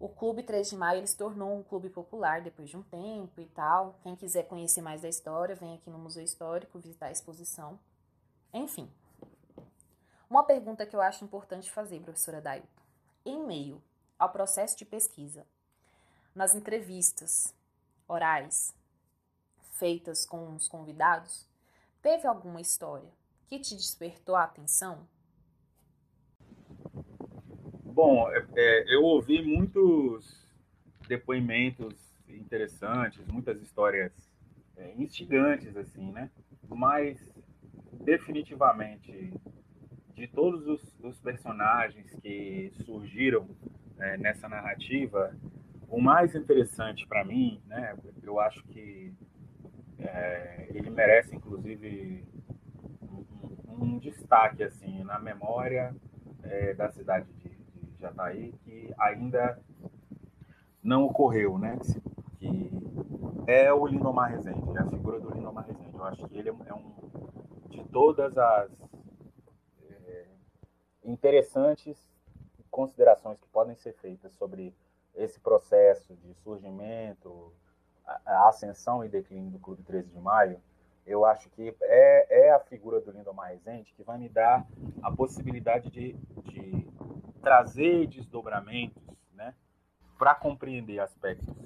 o 0.01 0.09
Clube 0.09 0.45
3 0.45 0.71
de 0.71 0.77
Maio 0.77 1.01
ele 1.01 1.07
se 1.07 1.17
tornou 1.17 1.57
um 1.57 1.63
clube 1.63 1.91
popular 1.91 2.41
depois 2.41 2.71
de 2.71 2.77
um 2.77 2.83
tempo 2.83 3.41
e 3.41 3.47
tal. 3.47 3.99
Quem 4.03 4.15
quiser 4.15 4.45
conhecer 4.45 4.81
mais 4.81 5.03
da 5.03 5.09
história, 5.09 5.57
vem 5.57 5.75
aqui 5.75 5.91
no 5.91 5.99
Museu 5.99 6.23
Histórico 6.23 6.79
visitar 6.79 7.07
a 7.07 7.13
exposição. 7.13 7.79
Enfim. 8.55 8.89
Uma 10.31 10.45
pergunta 10.45 10.87
que 10.87 10.95
eu 10.95 11.01
acho 11.01 11.25
importante 11.25 11.71
fazer, 11.71 12.01
professora 12.01 12.41
Dailton. 12.41 12.69
Em 13.25 13.45
meio 13.45 13.83
ao 14.19 14.31
processo 14.31 14.77
de 14.77 14.85
pesquisa, 14.85 15.45
nas 16.35 16.55
entrevistas 16.55 17.55
orais 18.07 18.75
feitas 19.73 20.25
com 20.25 20.55
os 20.55 20.69
convidados, 20.69 21.47
teve 22.03 22.27
alguma 22.27 22.61
história 22.61 23.11
que 23.47 23.59
te 23.59 23.75
despertou 23.75 24.37
a 24.37 24.45
atenção? 24.45 25.09
Bom, 27.99 28.31
é, 28.31 28.47
é, 28.57 28.95
eu 28.95 29.03
ouvi 29.03 29.43
muitos 29.45 30.47
depoimentos 31.09 31.97
interessantes, 32.29 33.27
muitas 33.27 33.61
histórias 33.61 34.13
é, 34.77 34.95
instigantes, 34.97 35.77
assim, 35.77 36.13
né? 36.13 36.31
Mas, 36.69 37.19
definitivamente, 38.05 39.35
de 40.15 40.29
todos 40.29 40.65
os, 40.69 40.97
os 41.03 41.19
personagens 41.19 42.09
que 42.23 42.71
surgiram 42.85 43.49
é, 43.99 44.17
nessa 44.17 44.49
narrativa, 44.49 45.37
o 45.89 46.01
mais 46.01 46.37
interessante 46.37 47.05
para 47.05 47.25
mim, 47.25 47.61
né? 47.67 47.97
Eu 48.23 48.39
acho 48.39 48.63
que 48.69 49.13
é, 49.99 50.69
ele 50.71 50.89
merece, 50.91 51.35
inclusive, 51.35 52.25
um, 53.03 53.97
um, 53.97 53.99
destaque, 53.99 54.63
assim, 54.63 55.03
na 55.03 55.19
memória 55.19 55.93
é, 56.45 56.75
da 56.75 56.89
cidade 56.91 57.27
de 57.33 57.38
já 58.01 58.11
está 58.11 58.25
aí, 58.27 58.53
que 58.65 58.95
ainda 58.99 59.61
não 60.83 61.05
ocorreu, 61.05 61.59
né? 61.59 61.79
Que 62.39 62.71
é 63.47 63.73
o 63.73 63.87
Lindomar 63.87 64.31
Rezende, 64.31 64.77
é 64.77 64.81
a 64.81 64.87
figura 64.87 65.19
do 65.21 65.31
Lindomar 65.31 65.67
Rezende. 65.67 65.95
Eu 65.95 66.05
acho 66.05 66.29
que 66.29 66.39
ele 66.39 66.49
é 66.49 66.75
um 66.75 66.93
de 67.69 67.85
todas 67.91 68.37
as 68.37 68.71
é, 69.91 70.27
interessantes 71.05 71.97
considerações 72.71 73.39
que 73.41 73.49
podem 73.49 73.75
ser 73.75 73.93
feitas 73.95 74.33
sobre 74.35 74.75
esse 75.15 75.41
processo 75.41 76.15
de 76.15 76.33
surgimento, 76.35 77.53
a 78.25 78.49
ascensão 78.49 79.05
e 79.05 79.09
declínio 79.09 79.51
do 79.51 79.59
Clube 79.59 79.83
13 79.83 80.09
de 80.11 80.21
Maio, 80.21 80.61
eu 81.09 81.25
acho 81.25 81.49
que 81.51 81.75
é, 81.83 82.49
é 82.49 82.53
a 82.53 82.61
figura 82.61 83.01
do 83.01 83.11
Lindomar 83.11 83.51
Rezende 83.51 83.93
que 83.95 84.03
vai 84.03 84.19
me 84.19 84.29
dar 84.29 84.67
a 85.03 85.11
possibilidade 85.11 85.91
de, 85.91 86.13
de 86.45 86.87
trazer 87.49 88.07
desdobramentos 88.09 89.03
né, 89.33 89.55
para 90.19 90.35
compreender 90.35 91.01
aspectos 91.01 91.57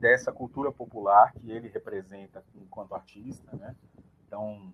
dessa 0.00 0.32
cultura 0.32 0.72
popular 0.72 1.30
que 1.34 1.50
ele 1.50 1.68
representa 1.68 2.42
enquanto 2.54 2.94
artista. 2.94 3.54
Né? 3.54 3.76
Então, 4.26 4.72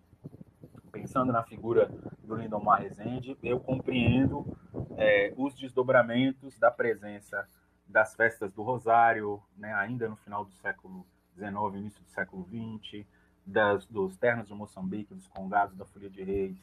pensando 0.93 1.33
na 1.33 1.43
figura 1.43 1.91
do 2.23 2.37
Lindomar 2.37 2.81
Rezende, 2.81 3.37
eu 3.43 3.59
compreendo 3.59 4.57
é, 4.97 5.35
os 5.37 5.53
desdobramentos 5.57 6.57
da 6.61 6.71
presença 6.71 7.45
das 7.85 8.15
festas 8.15 8.53
do 8.53 8.63
Rosário, 8.63 9.43
né, 9.57 9.75
ainda 9.75 10.09
no 10.09 10.15
final 10.15 10.45
do 10.45 10.53
século 10.53 11.05
XIX, 11.35 11.75
início 11.75 12.05
do 12.05 12.11
século 12.11 12.47
XX, 12.47 13.05
das, 13.45 13.85
dos 13.87 14.17
ternos 14.17 14.47
de 14.47 14.55
Moçambique, 14.55 15.13
dos 15.13 15.27
congados 15.27 15.77
da 15.77 15.85
Folia 15.85 16.09
de 16.09 16.23
Reis, 16.23 16.57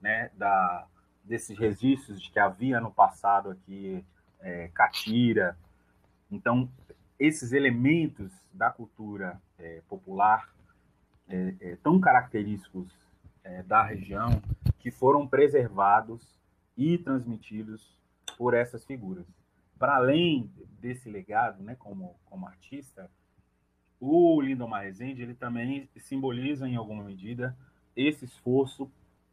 né, 0.00 0.30
da, 0.32 0.86
desses 1.30 1.56
registros 1.56 2.20
de 2.20 2.28
que 2.28 2.40
havia 2.40 2.80
no 2.80 2.90
passado 2.90 3.50
aqui 3.50 4.04
é, 4.40 4.68
catira. 4.74 5.56
Então, 6.28 6.68
esses 7.20 7.52
elementos 7.52 8.32
da 8.52 8.68
cultura 8.68 9.40
é, 9.56 9.80
popular 9.88 10.52
é, 11.28 11.54
é 11.60 11.76
tão 11.76 12.00
característicos 12.00 12.90
é, 13.44 13.62
da 13.62 13.80
região 13.80 14.42
que 14.80 14.90
foram 14.90 15.24
preservados 15.24 16.36
e 16.76 16.98
transmitidos 16.98 17.96
por 18.36 18.52
essas 18.52 18.84
figuras. 18.84 19.24
Para 19.78 19.94
além 19.94 20.50
desse 20.80 21.08
legado, 21.08 21.62
né, 21.62 21.76
como, 21.78 22.16
como 22.24 22.48
artista, 22.48 23.08
o 24.00 24.40
Lindomar 24.40 24.82
Rezende 24.82 25.22
ele 25.22 25.34
também 25.34 25.88
simboliza, 25.96 26.66
em 26.66 26.74
alguma 26.74 27.04
medida, 27.04 27.56
esse 27.94 28.24
esforço 28.24 28.90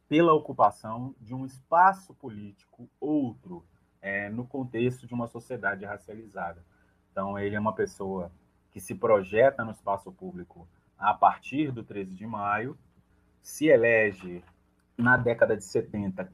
pela 0.08 0.32
ocupação 0.32 1.14
de 1.20 1.34
um 1.34 1.44
espaço 1.44 2.14
político 2.14 2.88
outro 3.00 3.64
é, 4.00 4.30
no 4.30 4.46
contexto 4.46 5.06
de 5.06 5.14
uma 5.14 5.26
sociedade 5.26 5.84
racializada. 5.84 6.64
Então, 7.12 7.38
ele 7.38 7.54
é 7.54 7.60
uma 7.60 7.74
pessoa 7.74 8.32
que 8.70 8.80
se 8.80 8.94
projeta 8.94 9.64
no 9.64 9.72
espaço 9.72 10.10
público 10.10 10.66
a 10.96 11.12
partir 11.12 11.70
do 11.70 11.84
13 11.84 12.14
de 12.14 12.26
maio, 12.26 12.76
se 13.42 13.66
elege 13.66 14.42
na 14.96 15.16
década 15.16 15.56
de 15.56 15.64
70 15.64 16.30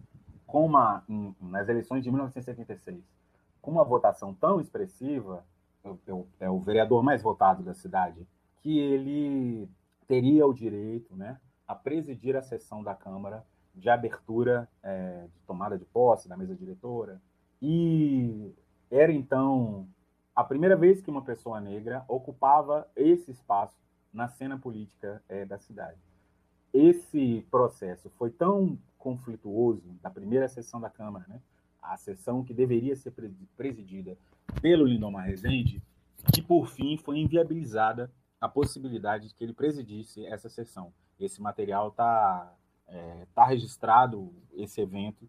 com 0.46 0.64
uma, 0.64 1.04
nas 1.40 1.68
eleições 1.68 2.02
de 2.02 2.10
1976 2.10 3.02
com 3.64 3.70
uma 3.70 3.82
votação 3.82 4.34
tão 4.34 4.60
expressiva, 4.60 5.42
é 6.38 6.50
o 6.50 6.60
vereador 6.60 7.02
mais 7.02 7.22
votado 7.22 7.62
da 7.62 7.72
cidade, 7.72 8.28
que 8.60 8.78
ele 8.78 9.66
teria 10.06 10.46
o 10.46 10.52
direito 10.52 11.16
né, 11.16 11.40
a 11.66 11.74
presidir 11.74 12.36
a 12.36 12.42
sessão 12.42 12.82
da 12.82 12.94
Câmara 12.94 13.42
de 13.74 13.88
abertura 13.88 14.68
é, 14.82 15.26
de 15.26 15.40
tomada 15.46 15.78
de 15.78 15.84
posse 15.84 16.28
da 16.28 16.36
mesa 16.36 16.54
diretora. 16.54 17.20
E 17.60 18.52
era 18.90 19.12
então 19.12 19.88
a 20.34 20.44
primeira 20.44 20.76
vez 20.76 21.00
que 21.00 21.10
uma 21.10 21.22
pessoa 21.22 21.60
negra 21.60 22.04
ocupava 22.08 22.88
esse 22.96 23.30
espaço 23.30 23.76
na 24.12 24.28
cena 24.28 24.58
política 24.58 25.22
é, 25.28 25.44
da 25.44 25.58
cidade. 25.58 25.98
Esse 26.72 27.46
processo 27.50 28.10
foi 28.10 28.30
tão 28.30 28.78
conflituoso 28.98 29.96
da 30.02 30.10
primeira 30.10 30.48
sessão 30.48 30.80
da 30.80 30.90
Câmara, 30.90 31.24
né, 31.28 31.40
a 31.80 31.96
sessão 31.96 32.42
que 32.42 32.54
deveria 32.54 32.96
ser 32.96 33.12
presidida 33.56 34.16
pelo 34.60 34.86
Lindomar 34.86 35.26
Rezende, 35.26 35.82
que 36.32 36.40
por 36.40 36.68
fim 36.68 36.96
foi 36.96 37.18
inviabilizada 37.18 38.10
a 38.40 38.48
possibilidade 38.48 39.28
de 39.28 39.34
que 39.34 39.44
ele 39.44 39.52
presidisse 39.52 40.24
essa 40.26 40.48
sessão. 40.48 40.92
Esse 41.20 41.40
material 41.40 41.88
está 41.88 42.52
é, 42.88 43.26
tá 43.34 43.44
registrado, 43.46 44.32
esse 44.52 44.80
evento, 44.80 45.28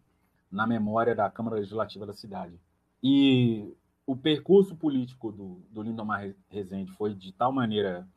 na 0.50 0.66
memória 0.66 1.14
da 1.14 1.30
Câmara 1.30 1.56
Legislativa 1.56 2.06
da 2.06 2.12
cidade. 2.12 2.58
E 3.02 3.74
o 4.06 4.16
percurso 4.16 4.76
político 4.76 5.32
do, 5.32 5.60
do 5.70 5.82
Lindomar 5.82 6.34
Rezende 6.48 6.92
foi 6.92 7.14
de 7.14 7.32
tal 7.32 7.52
maneira 7.52 8.08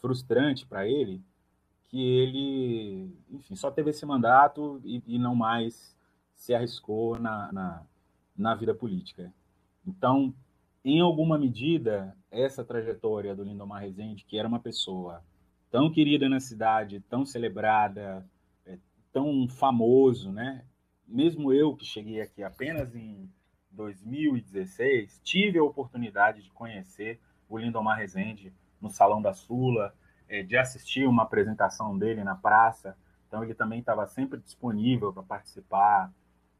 frustrante 0.00 0.66
para 0.66 0.86
ele 0.86 1.22
que 1.88 2.00
ele, 2.00 3.12
enfim, 3.30 3.56
só 3.56 3.68
teve 3.70 3.90
esse 3.90 4.06
mandato 4.06 4.80
e, 4.84 5.02
e 5.06 5.18
não 5.18 5.34
mais 5.34 5.96
se 6.36 6.54
arriscou 6.54 7.18
na, 7.18 7.52
na, 7.52 7.82
na, 8.36 8.54
vida 8.54 8.72
política. 8.72 9.32
Então, 9.84 10.32
em 10.84 11.00
alguma 11.00 11.36
medida, 11.36 12.16
essa 12.30 12.64
trajetória 12.64 13.34
do 13.34 13.42
Lindomar 13.42 13.82
Rezende, 13.82 14.24
que 14.24 14.38
era 14.38 14.46
uma 14.46 14.60
pessoa 14.60 15.20
tão 15.68 15.90
querida 15.90 16.28
na 16.28 16.38
cidade, 16.38 17.02
tão 17.08 17.26
celebrada, 17.26 18.24
tão 19.12 19.48
famoso, 19.48 20.32
né? 20.32 20.64
Mesmo 21.06 21.52
eu 21.52 21.74
que 21.74 21.84
cheguei 21.84 22.20
aqui 22.20 22.42
apenas 22.42 22.94
em 22.94 23.28
2016, 23.72 25.20
tive 25.22 25.58
a 25.58 25.64
oportunidade 25.64 26.42
de 26.42 26.50
conhecer 26.50 27.20
o 27.48 27.58
Lindomar 27.58 27.98
Rezende 27.98 28.52
no 28.80 28.90
Salão 28.90 29.20
da 29.20 29.32
Sula, 29.32 29.94
é, 30.28 30.42
de 30.42 30.56
assistir 30.56 31.06
uma 31.06 31.24
apresentação 31.24 31.98
dele 31.98 32.22
na 32.22 32.34
praça. 32.36 32.96
Então 33.26 33.42
ele 33.42 33.54
também 33.54 33.80
estava 33.80 34.06
sempre 34.06 34.38
disponível 34.38 35.12
para 35.12 35.22
participar 35.22 36.12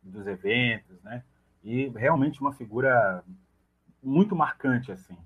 dos 0.02 0.26
eventos, 0.26 1.00
né? 1.02 1.22
E 1.62 1.88
realmente 1.90 2.40
uma 2.40 2.52
figura 2.52 3.22
muito 4.02 4.34
marcante 4.34 4.90
assim. 4.90 5.16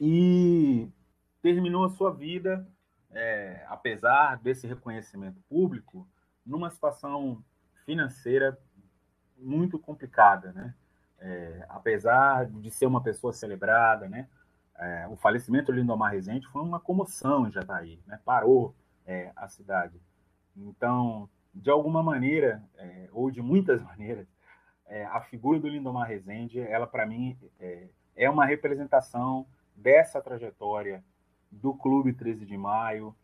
E 0.00 0.88
terminou 1.42 1.84
a 1.84 1.90
sua 1.90 2.12
vida, 2.12 2.66
é, 3.10 3.64
apesar 3.68 4.36
desse 4.36 4.66
reconhecimento 4.66 5.40
público, 5.48 6.06
numa 6.44 6.70
situação 6.70 7.42
financeira 7.84 8.58
muito 9.36 9.78
complicada, 9.78 10.52
né? 10.52 10.74
É, 11.18 11.64
apesar 11.68 12.46
de 12.46 12.70
ser 12.70 12.86
uma 12.86 13.02
pessoa 13.02 13.32
celebrada, 13.32 14.08
né? 14.08 14.28
É, 14.76 15.06
o 15.08 15.16
falecimento 15.16 15.72
do 15.72 15.78
Lindomar 15.78 16.12
Rezende 16.12 16.46
foi 16.48 16.62
uma 16.62 16.80
comoção 16.80 17.46
em 17.46 17.52
Jataí, 17.52 18.00
né? 18.06 18.20
Parou 18.24 18.74
é, 19.06 19.32
a 19.36 19.48
cidade. 19.48 20.00
Então, 20.56 21.28
de 21.54 21.70
alguma 21.70 22.02
maneira, 22.02 22.62
é, 22.76 23.08
ou 23.12 23.30
de 23.30 23.40
muitas 23.40 23.80
maneiras, 23.84 24.26
é, 24.86 25.04
a 25.06 25.20
figura 25.20 25.58
do 25.58 25.68
Lindomar 25.68 26.08
Rezende, 26.08 26.60
ela 26.60 26.86
para 26.86 27.06
mim 27.06 27.38
é, 27.58 27.88
é 28.16 28.30
uma 28.30 28.44
representação 28.44 29.46
dessa 29.74 30.20
trajetória 30.20 31.02
do 31.50 31.74
Clube 31.74 32.12
13 32.12 32.44
de 32.44 32.56
Maio 32.56 33.14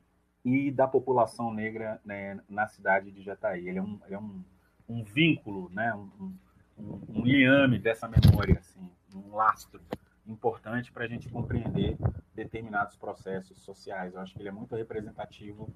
e 0.44 0.70
da 0.70 0.87
população 0.87 1.53
negra 1.53 2.00
né, 2.05 2.40
na 2.48 2.66
cidade 2.66 3.11
de 3.11 3.22
Jataí. 3.22 3.68
Ele 3.68 3.79
é 3.79 3.83
um, 3.83 4.00
é 4.09 4.18
um, 4.18 4.42
um 4.88 5.05
vínculo, 5.05 5.70
né? 5.70 5.94
Um, 5.94 6.35
um, 6.79 7.00
um 7.09 7.24
liame 7.24 7.79
dessa 7.79 8.09
memória, 8.09 8.59
assim, 8.59 8.81
um 9.14 9.35
lastro 9.35 9.81
importante 10.26 10.92
para 10.92 11.05
a 11.05 11.09
gente 11.09 11.29
compreender 11.29 11.96
determinados 12.35 12.96
processos 12.96 13.61
sociais. 13.62 14.14
Eu 14.14 14.20
acho 14.20 14.35
que 14.35 14.40
ele 14.40 14.48
é 14.48 14.53
muito 14.53 14.74
representativo 14.74 15.68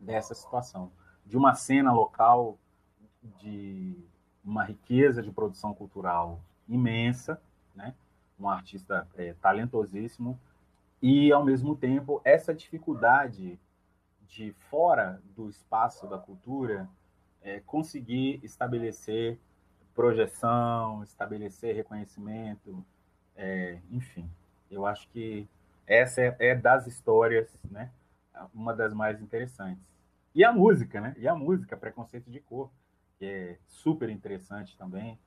dessa 0.00 0.34
situação, 0.34 0.90
de 1.24 1.36
uma 1.36 1.54
cena 1.54 1.92
local 1.92 2.58
de 3.38 3.96
uma 4.44 4.64
riqueza 4.64 5.22
de 5.22 5.30
produção 5.30 5.72
cultural 5.74 6.42
imensa, 6.68 7.40
né? 7.74 7.94
um 8.38 8.48
artista 8.48 9.06
é, 9.14 9.34
talentosíssimo, 9.34 10.38
e, 11.00 11.32
ao 11.32 11.44
mesmo 11.44 11.76
tempo, 11.76 12.20
essa 12.24 12.54
dificuldade 12.54 13.58
de, 14.32 14.52
fora 14.70 15.22
do 15.36 15.48
espaço 15.48 16.08
da 16.08 16.18
cultura, 16.18 16.88
é, 17.42 17.60
conseguir 17.60 18.40
estabelecer 18.42 19.38
projeção, 19.94 21.02
estabelecer 21.02 21.76
reconhecimento, 21.76 22.84
é, 23.36 23.78
enfim. 23.90 24.28
Eu 24.70 24.86
acho 24.86 25.06
que 25.10 25.46
essa 25.86 26.22
é, 26.22 26.36
é, 26.38 26.54
das 26.54 26.86
histórias, 26.86 27.54
né? 27.70 27.92
Uma 28.54 28.74
das 28.74 28.94
mais 28.94 29.20
interessantes. 29.20 29.84
E 30.34 30.42
a 30.42 30.50
música, 30.50 30.98
né? 30.98 31.14
E 31.18 31.28
a 31.28 31.34
música, 31.34 31.76
Preconceito 31.76 32.30
de 32.30 32.40
Cor, 32.40 32.70
que 33.18 33.26
é 33.26 33.58
super 33.66 34.08
interessante 34.08 34.78
também. 34.78 35.18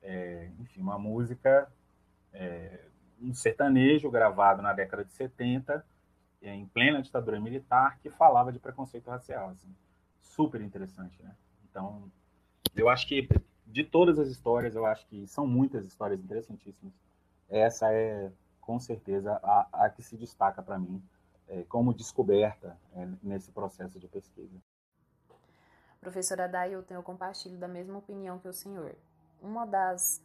É, 0.00 0.50
enfim, 0.58 0.80
uma 0.80 0.98
música, 0.98 1.70
é, 2.32 2.80
um 3.20 3.34
sertanejo 3.34 4.10
gravado 4.10 4.62
na 4.62 4.72
década 4.72 5.04
de 5.04 5.12
70, 5.12 5.74
é, 5.74 5.93
em 6.52 6.66
plena 6.66 7.02
ditadura 7.02 7.40
militar, 7.40 7.98
que 8.00 8.10
falava 8.10 8.52
de 8.52 8.58
preconceito 8.58 9.08
racial. 9.08 9.50
Assim. 9.50 9.74
Super 10.20 10.60
interessante, 10.60 11.22
né? 11.22 11.34
Então, 11.70 12.10
eu 12.74 12.88
acho 12.88 13.06
que 13.06 13.28
de 13.66 13.84
todas 13.84 14.18
as 14.18 14.28
histórias, 14.28 14.74
eu 14.74 14.86
acho 14.86 15.06
que 15.06 15.26
são 15.26 15.46
muitas 15.46 15.86
histórias 15.86 16.20
interessantíssimas. 16.20 16.92
Essa 17.48 17.92
é, 17.92 18.30
com 18.60 18.78
certeza, 18.78 19.38
a, 19.42 19.68
a 19.72 19.90
que 19.90 20.02
se 20.02 20.16
destaca 20.16 20.62
para 20.62 20.78
mim 20.78 21.02
é, 21.48 21.62
como 21.64 21.94
descoberta 21.94 22.78
é, 22.94 23.08
nesse 23.22 23.50
processo 23.50 23.98
de 23.98 24.08
pesquisa. 24.08 24.60
Professora 26.00 26.48
Dai, 26.48 26.74
eu 26.74 26.82
tenho 26.82 27.02
compartilho 27.02 27.58
da 27.58 27.68
mesma 27.68 27.98
opinião 27.98 28.38
que 28.38 28.48
o 28.48 28.52
senhor. 28.52 28.94
Uma 29.40 29.66
das 29.66 30.22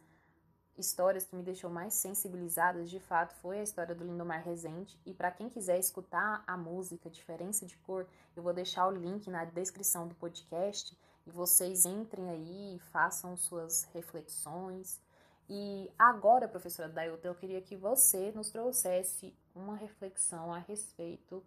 histórias 0.76 1.24
que 1.24 1.36
me 1.36 1.42
deixou 1.42 1.70
mais 1.70 1.94
sensibilizada, 1.94 2.84
de 2.84 2.98
fato, 3.00 3.34
foi 3.36 3.60
a 3.60 3.62
história 3.62 3.94
do 3.94 4.04
Lindomar 4.04 4.42
Rezende. 4.42 4.98
E 5.04 5.12
para 5.12 5.30
quem 5.30 5.48
quiser 5.48 5.78
escutar 5.78 6.42
a 6.46 6.56
música 6.56 7.10
Diferença 7.10 7.66
de 7.66 7.76
Cor, 7.78 8.06
eu 8.36 8.42
vou 8.42 8.52
deixar 8.52 8.86
o 8.86 8.90
link 8.90 9.28
na 9.28 9.44
descrição 9.44 10.08
do 10.08 10.14
podcast 10.14 10.96
e 11.26 11.30
vocês 11.30 11.84
entrem 11.84 12.30
aí 12.30 12.78
façam 12.90 13.36
suas 13.36 13.84
reflexões. 13.92 15.00
E 15.48 15.90
agora, 15.98 16.48
professora 16.48 16.88
Dayota, 16.88 17.28
eu 17.28 17.34
queria 17.34 17.60
que 17.60 17.76
você 17.76 18.30
nos 18.32 18.50
trouxesse 18.50 19.34
uma 19.54 19.76
reflexão 19.76 20.54
a 20.54 20.58
respeito 20.58 21.44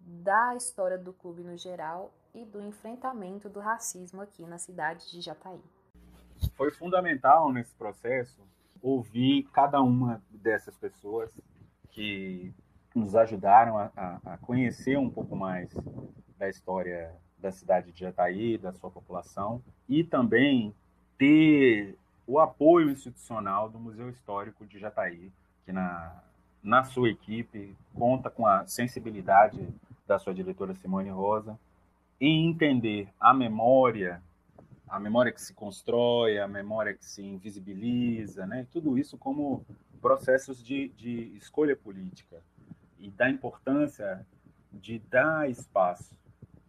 da 0.00 0.56
história 0.56 0.96
do 0.96 1.12
clube 1.12 1.42
no 1.42 1.56
geral 1.56 2.12
e 2.34 2.44
do 2.44 2.60
enfrentamento 2.62 3.48
do 3.48 3.60
racismo 3.60 4.22
aqui 4.22 4.46
na 4.46 4.58
cidade 4.58 5.10
de 5.10 5.20
Jataí. 5.20 5.60
Foi 6.54 6.70
fundamental 6.70 7.52
nesse 7.52 7.74
processo 7.74 8.40
ouvir 8.82 9.48
cada 9.52 9.80
uma 9.80 10.22
dessas 10.30 10.76
pessoas 10.76 11.30
que 11.90 12.52
nos 12.94 13.14
ajudaram 13.14 13.78
a, 13.78 13.90
a, 14.24 14.38
conhecer 14.38 14.98
um 14.98 15.10
pouco 15.10 15.36
mais 15.36 15.72
da 16.38 16.48
história 16.48 17.14
da 17.38 17.50
cidade 17.52 17.92
de 17.92 18.00
Jataí, 18.00 18.58
da 18.58 18.72
sua 18.72 18.90
população, 18.90 19.62
e 19.88 20.04
também 20.04 20.74
ter 21.16 21.96
o 22.26 22.38
apoio 22.38 22.90
institucional 22.90 23.68
do 23.68 23.78
Museu 23.78 24.08
Histórico 24.08 24.66
de 24.66 24.78
Jataí, 24.78 25.32
que 25.64 25.72
na, 25.72 26.22
na 26.62 26.84
sua 26.84 27.10
equipe 27.10 27.76
conta 27.94 28.30
com 28.30 28.46
a 28.46 28.66
sensibilidade 28.66 29.68
da 30.06 30.18
sua 30.18 30.34
diretora 30.34 30.74
Simone 30.74 31.10
Rosa 31.10 31.58
em 32.20 32.48
entender 32.48 33.08
a 33.18 33.32
memória, 33.32 34.22
a 34.90 34.98
memória 34.98 35.30
que 35.32 35.40
se 35.40 35.54
constrói, 35.54 36.38
a 36.38 36.48
memória 36.48 36.94
que 36.94 37.04
se 37.04 37.22
invisibiliza, 37.22 38.44
né? 38.44 38.66
tudo 38.72 38.98
isso 38.98 39.16
como 39.16 39.64
processos 40.00 40.62
de, 40.62 40.88
de 40.88 41.36
escolha 41.36 41.76
política. 41.76 42.42
E 42.98 43.10
da 43.10 43.30
importância 43.30 44.26
de 44.72 44.98
dar 44.98 45.48
espaço 45.48 46.14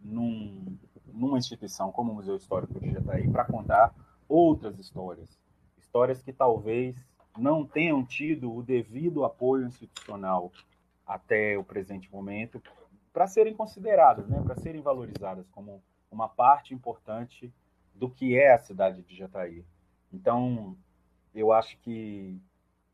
num, 0.00 0.78
numa 1.12 1.36
instituição 1.36 1.90
como 1.90 2.12
o 2.12 2.14
Museu 2.14 2.36
Histórico 2.36 2.78
de 2.78 2.92
Jataí 2.92 3.28
para 3.28 3.44
contar 3.44 3.92
outras 4.28 4.78
histórias, 4.78 5.38
histórias 5.76 6.22
que 6.22 6.32
talvez 6.32 6.96
não 7.36 7.66
tenham 7.66 8.04
tido 8.04 8.54
o 8.54 8.62
devido 8.62 9.24
apoio 9.24 9.66
institucional 9.66 10.52
até 11.06 11.58
o 11.58 11.64
presente 11.64 12.10
momento 12.10 12.62
para 13.12 13.26
serem 13.26 13.54
consideradas, 13.54 14.28
né, 14.28 14.40
para 14.42 14.56
serem 14.56 14.80
valorizadas 14.80 15.48
como 15.50 15.82
uma 16.10 16.28
parte 16.28 16.72
importante 16.72 17.52
do 17.94 18.10
que 18.10 18.38
é 18.38 18.52
a 18.52 18.58
cidade 18.58 19.02
de 19.02 19.16
Jataí. 19.16 19.64
Então, 20.12 20.76
eu 21.34 21.52
acho 21.52 21.78
que 21.78 22.40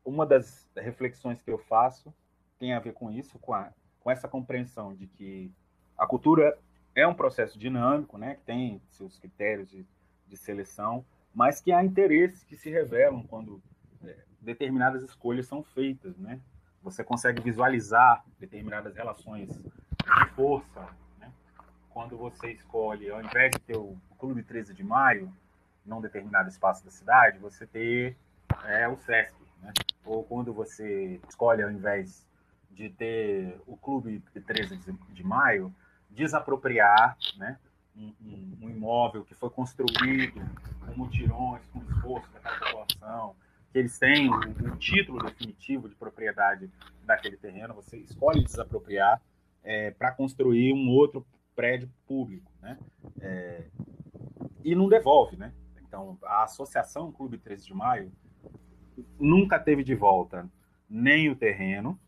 uma 0.03 0.25
das 0.25 0.69
reflexões 0.75 1.41
que 1.41 1.51
eu 1.51 1.57
faço 1.57 2.13
tem 2.57 2.73
a 2.73 2.79
ver 2.79 2.93
com 2.93 3.11
isso, 3.11 3.37
com, 3.39 3.53
a, 3.53 3.71
com 3.99 4.11
essa 4.11 4.27
compreensão 4.27 4.93
de 4.95 5.07
que 5.07 5.51
a 5.97 6.07
cultura 6.07 6.57
é 6.95 7.07
um 7.07 7.13
processo 7.13 7.57
dinâmico, 7.57 8.17
né, 8.17 8.35
que 8.35 8.41
tem 8.41 8.81
seus 8.89 9.17
critérios 9.19 9.69
de, 9.69 9.85
de 10.27 10.37
seleção, 10.37 11.05
mas 11.33 11.61
que 11.61 11.71
há 11.71 11.83
interesses 11.83 12.43
que 12.43 12.55
se 12.55 12.69
revelam 12.69 13.23
quando 13.23 13.61
é, 14.03 14.17
determinadas 14.41 15.03
escolhas 15.03 15.47
são 15.47 15.63
feitas, 15.63 16.17
né? 16.17 16.39
Você 16.81 17.03
consegue 17.03 17.41
visualizar 17.41 18.25
determinadas 18.39 18.95
relações 18.95 19.49
de 19.49 20.29
força? 20.33 20.87
Quando 21.99 22.15
você 22.15 22.53
escolhe, 22.53 23.11
ao 23.11 23.21
invés 23.21 23.51
de 23.51 23.59
ter 23.59 23.75
o 23.75 23.97
Clube 24.17 24.41
13 24.41 24.73
de 24.73 24.85
Maio, 24.85 25.29
num 25.85 25.99
determinado 25.99 26.47
espaço 26.47 26.85
da 26.85 26.89
cidade, 26.89 27.39
você 27.39 27.67
ter 27.67 28.15
é, 28.63 28.87
o 28.87 28.95
SESC. 28.95 29.35
Né? 29.61 29.73
Ou 30.05 30.23
quando 30.23 30.53
você 30.53 31.19
escolhe, 31.27 31.61
ao 31.61 31.69
invés 31.69 32.25
de 32.71 32.89
ter 32.89 33.59
o 33.67 33.75
Clube 33.75 34.23
13 34.33 34.79
de 35.09 35.23
Maio, 35.25 35.75
desapropriar 36.09 37.17
né? 37.35 37.59
um, 37.93 38.13
um, 38.61 38.69
imóvel 38.69 39.25
que 39.25 39.35
foi 39.35 39.49
construído 39.49 40.39
com 40.85 40.95
mutirões, 40.95 41.61
com 41.73 41.79
esforço 41.79 42.31
daquela 42.31 42.59
população, 42.59 43.35
que 43.73 43.77
eles 43.77 43.99
têm 43.99 44.29
o, 44.29 44.39
o, 44.71 44.77
título 44.77 45.21
definitivo 45.21 45.89
de 45.89 45.95
propriedade 45.95 46.71
daquele 47.03 47.35
terreno, 47.35 47.73
você 47.73 47.97
escolhe 47.97 48.41
desapropriar 48.41 49.21
é, 49.65 49.91
para 49.91 50.13
construir 50.13 50.73
um 50.73 50.87
outro 50.91 51.25
prédio 51.59 51.91
público, 52.07 52.49
né? 52.61 52.79
É, 53.19 53.65
e 54.63 54.73
não 54.73 54.87
devolve, 54.87 55.35
né? 55.35 55.53
Então, 55.81 56.17
a 56.23 56.43
Associação 56.43 57.11
Clube 57.11 57.37
13 57.37 57.65
de 57.65 57.73
Maio 57.73 58.13
nunca 59.19 59.59
teve 59.59 59.83
de 59.83 59.93
volta 59.93 60.49
nem 60.89 61.29
o 61.29 61.35
terreno, 61.35 61.99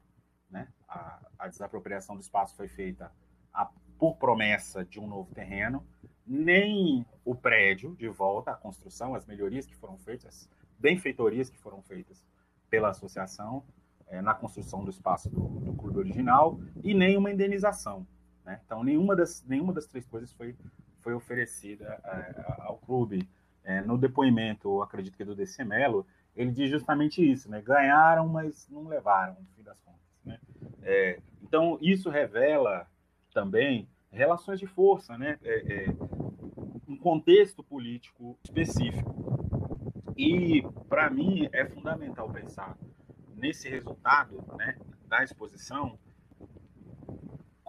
né? 0.50 0.70
A, 0.88 1.20
a 1.38 1.48
desapropriação 1.50 2.16
do 2.16 2.22
espaço 2.22 2.56
foi 2.56 2.70
feita 2.70 3.12
a, 3.54 3.70
por 4.00 4.16
promessa 4.16 4.86
de 4.86 5.02
um 5.02 5.08
novo 5.08 5.36
terreno, 5.36 5.86
nem 6.26 7.06
o 7.26 7.36
prédio 7.36 7.94
de 7.98 8.08
volta, 8.08 8.52
a 8.52 8.56
construção, 8.56 9.16
as 9.16 9.26
melhorias 9.26 9.66
que 9.66 9.76
foram 9.76 9.98
feitas, 9.98 10.50
benfeitorias 10.80 11.50
que 11.50 11.60
foram 11.60 11.82
feitas 11.82 12.26
pela 12.70 12.92
associação 12.92 13.66
é, 14.08 14.22
na 14.22 14.34
construção 14.34 14.82
do 14.82 14.92
espaço 14.92 15.30
do, 15.30 15.42
do, 15.60 15.74
clube 15.74 16.00
original 16.00 16.58
e 16.82 16.94
nem 16.94 17.18
uma 17.18 17.30
indenização. 17.34 18.08
Né? 18.46 18.60
Então, 18.66 18.84
nenhuma 18.84 19.16
das, 19.16 19.44
nenhuma 19.48 19.74
das 19.74 19.86
três 19.86 20.06
coisas 20.06 20.32
foi, 20.34 20.56
foi 21.02 21.14
oferecida 21.14 22.00
é, 22.04 22.44
ao 22.60 22.78
clube. 22.78 23.28
É, 23.64 23.82
no 23.82 23.98
depoimento, 23.98 24.82
acredito 24.82 25.16
que 25.16 25.24
do 25.24 25.36
DC 25.36 25.64
Melo, 25.64 26.06
ele 26.36 26.52
diz 26.52 26.70
justamente 26.70 27.22
isso, 27.22 27.50
né? 27.50 27.62
ganharam, 27.62 28.28
mas 28.28 28.68
não 28.70 28.88
levaram, 28.88 29.34
no 29.34 29.48
fim 29.56 29.62
das 29.62 29.80
contas. 29.82 30.02
Né? 30.26 30.40
É, 30.82 31.20
então, 31.44 31.78
isso 31.82 32.10
revela 32.10 32.88
também 33.34 33.88
relações 34.12 34.60
de 34.60 34.68
força, 34.68 35.18
né? 35.18 35.38
É, 35.44 35.86
um 36.88 36.98
contexto 36.98 37.64
político 37.64 38.38
específico. 38.44 39.16
E, 40.18 40.62
para 40.90 41.10
mim, 41.10 41.48
é 41.54 41.66
fundamental 41.66 42.30
pensar 42.30 42.78
nesse 43.36 43.70
resultado 43.70 44.44
né, 44.58 44.78
da 45.08 45.24
exposição 45.24 45.98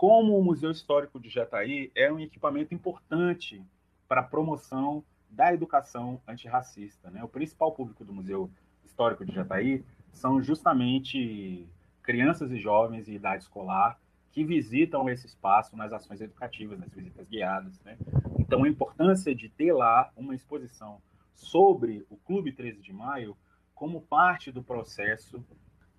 como 0.03 0.37
o 0.37 0.43
Museu 0.43 0.73
Histórico 0.73 1.21
de 1.21 1.29
Jataí 1.29 1.93
é 1.95 2.13
um 2.13 2.19
equipamento 2.19 2.75
importante 2.75 3.65
para 4.09 4.21
a 4.21 4.25
promoção 4.25 5.05
da 5.31 5.55
educação 5.55 6.21
antirracista. 6.27 7.09
Né? 7.09 7.23
O 7.23 7.29
principal 7.29 7.71
público 7.71 8.05
do 8.05 8.13
Museu 8.13 8.51
Histórico 8.85 9.25
de 9.25 9.33
Jataí 9.33 9.85
são 10.11 10.43
justamente 10.43 11.69
crianças 12.03 12.51
e 12.51 12.59
jovens 12.59 13.09
em 13.09 13.15
idade 13.15 13.45
escolar 13.45 13.97
que 14.33 14.43
visitam 14.43 15.09
esse 15.09 15.29
espaço 15.29 15.77
nas 15.77 15.93
ações 15.93 16.21
educativas, 16.21 16.81
nas 16.81 16.93
visitas 16.93 17.29
guiadas. 17.29 17.81
Né? 17.85 17.97
Então, 18.41 18.65
a 18.65 18.69
importância 18.69 19.33
de 19.33 19.49
ter 19.51 19.73
lá 19.73 20.11
uma 20.17 20.35
exposição 20.35 21.01
sobre 21.33 22.05
o 22.11 22.17
Clube 22.17 22.51
13 22.51 22.83
de 22.83 22.93
Maio 22.93 23.37
como 23.73 24.01
parte 24.01 24.51
do 24.51 24.65
processo 24.65 25.45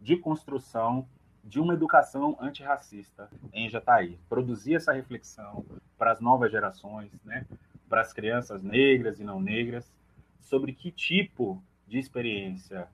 de 0.02 0.18
construção 0.18 1.08
de 1.44 1.60
uma 1.60 1.74
educação 1.74 2.38
antirracista 2.40 3.30
em 3.52 3.70
Jataí. 3.70 4.18
Produzir 4.30 4.76
essa 4.76 4.94
reflexão 4.94 5.66
para 5.98 6.12
as 6.12 6.22
novas 6.22 6.52
gerações, 6.52 7.12
né, 7.24 7.46
para 7.90 8.02
as 8.02 8.14
crianças 8.14 8.64
negras 8.64 9.20
e 9.20 9.24
não 9.24 9.42
negras, 9.42 9.92
sobre 10.40 10.74
que 10.74 10.92
tipo 10.92 11.62
de 11.88 12.00
experiência 12.00 12.88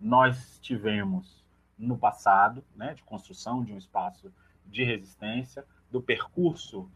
nós 0.00 0.58
tivemos 0.60 1.44
no 1.76 1.98
passado, 1.98 2.64
né, 2.76 2.94
de 2.94 3.02
construção 3.02 3.64
de 3.64 3.72
um 3.72 3.78
espaço 3.78 4.32
de 4.64 4.84
resistência, 4.84 5.64
do 5.90 6.00
percurso 6.00 6.88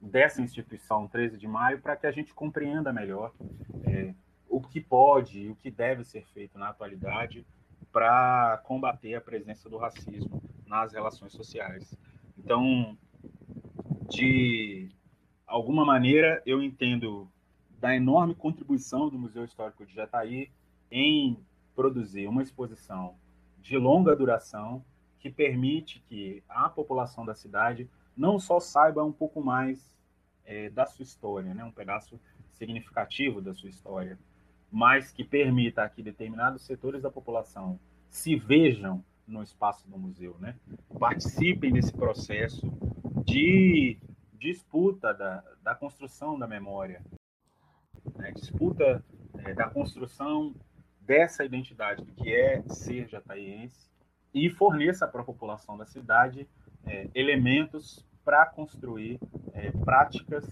dessa 0.00 0.42
instituição 0.42 1.08
13 1.08 1.38
de 1.38 1.48
maio 1.48 1.80
para 1.80 1.96
que 1.96 2.06
a 2.06 2.12
gente 2.12 2.34
compreenda 2.34 2.92
melhor 2.92 3.32
é, 3.84 4.14
o 4.48 4.60
que 4.60 4.80
pode 4.80 5.40
e 5.40 5.50
o 5.50 5.56
que 5.56 5.70
deve 5.70 6.04
ser 6.04 6.24
feito 6.26 6.58
na 6.58 6.68
atualidade 6.68 7.44
para 7.92 8.60
combater 8.64 9.14
a 9.14 9.20
presença 9.20 9.68
do 9.68 9.76
racismo 9.76 10.42
nas 10.66 10.92
relações 10.92 11.32
sociais. 11.32 11.96
Então, 12.36 12.96
de 14.08 14.88
alguma 15.46 15.84
maneira, 15.84 16.42
eu 16.44 16.62
entendo 16.62 17.28
da 17.80 17.94
enorme 17.94 18.34
contribuição 18.34 19.08
do 19.08 19.18
Museu 19.18 19.44
Histórico 19.44 19.86
de 19.86 19.94
Jataí 19.94 20.50
em 20.90 21.38
produzir 21.74 22.26
uma 22.26 22.42
exposição 22.42 23.14
de 23.60 23.76
longa 23.76 24.14
duração 24.16 24.84
que 25.18 25.30
permite 25.30 26.00
que 26.08 26.42
a 26.48 26.68
população 26.68 27.24
da 27.24 27.34
cidade 27.34 27.88
não 28.16 28.38
só 28.38 28.58
saiba 28.58 29.04
um 29.04 29.12
pouco 29.12 29.40
mais 29.40 29.92
é, 30.44 30.70
da 30.70 30.86
sua 30.86 31.02
história, 31.02 31.54
né, 31.54 31.64
um 31.64 31.70
pedaço 31.70 32.18
significativo 32.52 33.40
da 33.40 33.54
sua 33.54 33.68
história, 33.68 34.18
mas 34.70 35.10
que 35.10 35.24
permita 35.24 35.88
que 35.88 36.02
determinados 36.02 36.62
setores 36.62 37.02
da 37.02 37.10
população 37.10 37.78
se 38.08 38.36
vejam 38.36 39.04
no 39.26 39.42
espaço 39.42 39.88
do 39.88 39.98
museu, 39.98 40.36
né? 40.38 40.56
participem 40.98 41.72
desse 41.72 41.92
processo 41.92 42.66
de 43.24 43.98
disputa 44.32 45.12
da, 45.12 45.44
da 45.62 45.74
construção 45.74 46.38
da 46.38 46.46
memória, 46.46 47.02
né? 48.16 48.32
disputa 48.32 49.04
é, 49.44 49.54
da 49.54 49.68
construção 49.68 50.54
dessa 51.00 51.44
identidade 51.44 52.04
do 52.04 52.12
que 52.12 52.34
é 52.34 52.62
ser 52.68 53.08
jataiense 53.08 53.90
e 54.32 54.48
forneça 54.48 55.06
para 55.06 55.22
a 55.22 55.24
população 55.24 55.76
da 55.76 55.86
cidade 55.86 56.48
é, 56.86 57.08
elementos 57.14 58.04
para 58.24 58.46
construir 58.46 59.18
é, 59.52 59.70
práticas 59.70 60.44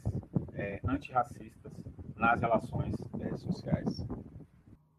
antirracistas 0.89 1.71
nas 2.17 2.41
relações 2.41 2.95
é, 3.21 3.37
sociais. 3.37 4.05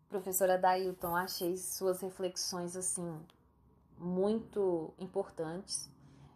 Professora 0.10 0.58
Dailton, 0.58 1.16
achei 1.16 1.58
suas 1.58 2.02
reflexões 2.02 2.76
assim 2.76 3.20
muito 3.98 4.94
importantes 5.00 5.90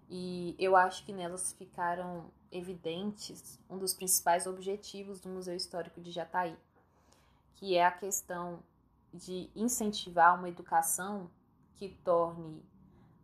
e 0.09 0.55
eu 0.59 0.75
acho 0.75 1.05
que 1.05 1.13
nelas 1.13 1.53
ficaram 1.53 2.25
evidentes 2.51 3.59
um 3.69 3.77
dos 3.77 3.93
principais 3.93 4.45
objetivos 4.45 5.21
do 5.21 5.29
Museu 5.29 5.55
Histórico 5.55 6.01
de 6.01 6.11
Jataí, 6.11 6.57
que 7.55 7.77
é 7.77 7.85
a 7.85 7.91
questão 7.91 8.59
de 9.13 9.49
incentivar 9.55 10.37
uma 10.37 10.49
educação 10.49 11.29
que 11.75 11.89
torne 12.03 12.61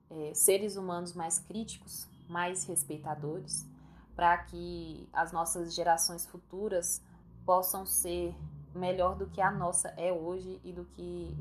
é, 0.09 0.33
seres 0.33 0.77
humanos 0.77 1.13
mais 1.13 1.39
críticos, 1.39 2.07
mais 2.29 2.63
respeitadores, 2.63 3.67
para 4.15 4.37
que 4.37 5.07
as 5.11 5.31
nossas 5.31 5.75
gerações 5.75 6.25
futuras 6.25 7.01
possam 7.47 7.85
ser 7.85 8.35
melhor 8.75 9.15
do 9.15 9.27
que 9.27 9.39
a 9.39 9.49
nossa 9.49 9.87
é 9.91 10.11
hoje 10.11 10.59
e 10.65 10.73
do 10.73 10.83
que 10.83 11.33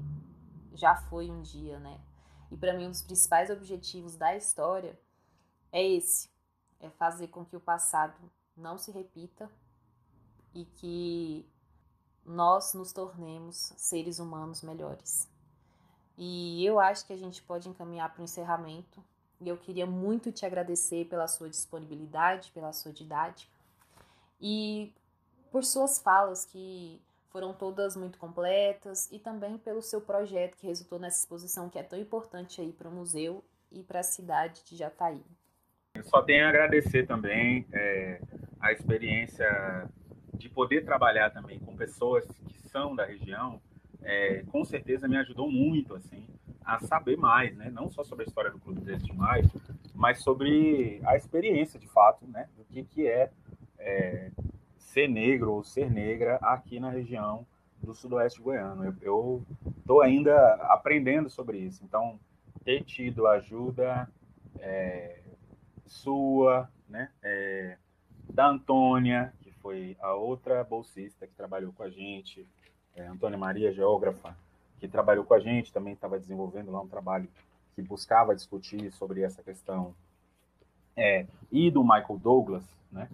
já 0.72 0.94
foi 0.94 1.28
um 1.28 1.42
dia, 1.42 1.80
né? 1.80 2.00
E 2.48 2.56
para 2.56 2.72
mim 2.74 2.86
um 2.86 2.90
dos 2.90 3.02
principais 3.02 3.50
objetivos 3.50 4.14
da 4.14 4.36
história 4.36 4.96
é 5.72 5.84
esse, 5.84 6.30
é 6.78 6.88
fazer 6.90 7.26
com 7.26 7.44
que 7.44 7.56
o 7.56 7.60
passado 7.60 8.14
não 8.56 8.78
se 8.78 8.92
repita 8.92 9.50
e 10.54 10.64
que 10.64 11.44
nós 12.24 12.72
nos 12.72 12.92
tornemos 12.92 13.72
seres 13.76 14.20
humanos 14.20 14.62
melhores. 14.62 15.28
E 16.16 16.64
eu 16.64 16.78
acho 16.78 17.04
que 17.04 17.12
a 17.12 17.18
gente 17.18 17.42
pode 17.42 17.68
encaminhar 17.68 18.12
para 18.12 18.20
o 18.20 18.24
encerramento. 18.24 19.02
E 19.40 19.48
eu 19.48 19.56
queria 19.58 19.86
muito 19.86 20.32
te 20.32 20.46
agradecer 20.46 21.06
pela 21.06 21.28
sua 21.28 21.50
disponibilidade, 21.50 22.52
pela 22.52 22.72
sua 22.72 22.92
didática 22.92 23.52
e 24.40 24.94
por 25.50 25.64
suas 25.64 25.98
falas 25.98 26.44
que 26.44 27.00
foram 27.30 27.52
todas 27.52 27.96
muito 27.96 28.18
completas 28.18 29.10
e 29.12 29.18
também 29.18 29.58
pelo 29.58 29.82
seu 29.82 30.00
projeto 30.00 30.56
que 30.56 30.66
resultou 30.66 30.98
nessa 30.98 31.18
exposição 31.18 31.68
que 31.68 31.78
é 31.78 31.82
tão 31.82 31.98
importante 31.98 32.60
aí 32.60 32.72
para 32.72 32.88
o 32.88 32.92
museu 32.92 33.44
e 33.70 33.82
para 33.82 34.00
a 34.00 34.02
cidade 34.02 34.64
de 34.64 34.76
Jataí. 34.76 35.22
Eu 35.94 36.04
só 36.04 36.22
tenho 36.22 36.46
a 36.46 36.48
agradecer 36.48 37.06
também 37.06 37.66
é, 37.72 38.20
a 38.60 38.72
experiência 38.72 39.88
de 40.34 40.48
poder 40.48 40.84
trabalhar 40.84 41.30
também 41.30 41.58
com 41.58 41.76
pessoas 41.76 42.26
que 42.26 42.58
são 42.68 42.94
da 42.94 43.04
região, 43.04 43.60
é, 44.02 44.42
com 44.50 44.64
certeza 44.64 45.08
me 45.08 45.16
ajudou 45.16 45.50
muito 45.50 45.94
assim 45.94 46.26
a 46.64 46.80
saber 46.80 47.16
mais, 47.16 47.56
né? 47.56 47.70
Não 47.70 47.88
só 47.90 48.02
sobre 48.02 48.24
a 48.24 48.28
história 48.28 48.50
do 48.50 48.58
Clube 48.58 48.80
13 48.80 49.04
de 49.04 49.12
Maio, 49.12 49.48
mas 49.94 50.22
sobre 50.22 51.00
a 51.04 51.16
experiência 51.16 51.78
de 51.78 51.86
fato, 51.86 52.26
né? 52.26 52.48
Do 52.56 52.64
que 52.64 52.82
que 52.84 53.06
é, 53.06 53.30
é 53.78 54.30
ser 54.96 55.08
negro 55.08 55.52
ou 55.52 55.62
ser 55.62 55.90
negra 55.90 56.36
aqui 56.36 56.80
na 56.80 56.88
região 56.88 57.46
do 57.82 57.92
sudoeste 57.92 58.40
goiano. 58.40 58.96
Eu 59.02 59.44
estou 59.78 60.00
ainda 60.00 60.54
aprendendo 60.70 61.28
sobre 61.28 61.58
isso, 61.58 61.84
então 61.84 62.18
ter 62.64 62.82
tido 62.82 63.26
ajuda 63.26 64.10
é, 64.58 65.20
sua, 65.84 66.70
né? 66.88 67.10
É, 67.22 67.76
da 68.32 68.48
Antônia, 68.48 69.34
que 69.42 69.50
foi 69.52 69.98
a 70.00 70.14
outra 70.14 70.64
bolsista 70.64 71.26
que 71.26 71.34
trabalhou 71.34 71.74
com 71.74 71.82
a 71.82 71.90
gente, 71.90 72.48
é, 72.94 73.06
Antônia 73.06 73.36
Maria, 73.36 73.74
geógrafa, 73.74 74.34
que 74.80 74.88
trabalhou 74.88 75.26
com 75.26 75.34
a 75.34 75.40
gente, 75.40 75.74
também 75.74 75.92
estava 75.92 76.18
desenvolvendo 76.18 76.72
lá 76.72 76.80
um 76.80 76.88
trabalho 76.88 77.28
que 77.74 77.82
buscava 77.82 78.34
discutir 78.34 78.90
sobre 78.92 79.20
essa 79.20 79.42
questão, 79.42 79.94
é, 80.96 81.26
e 81.52 81.70
do 81.70 81.82
Michael 81.82 82.18
Douglas, 82.18 82.64
né? 82.90 83.10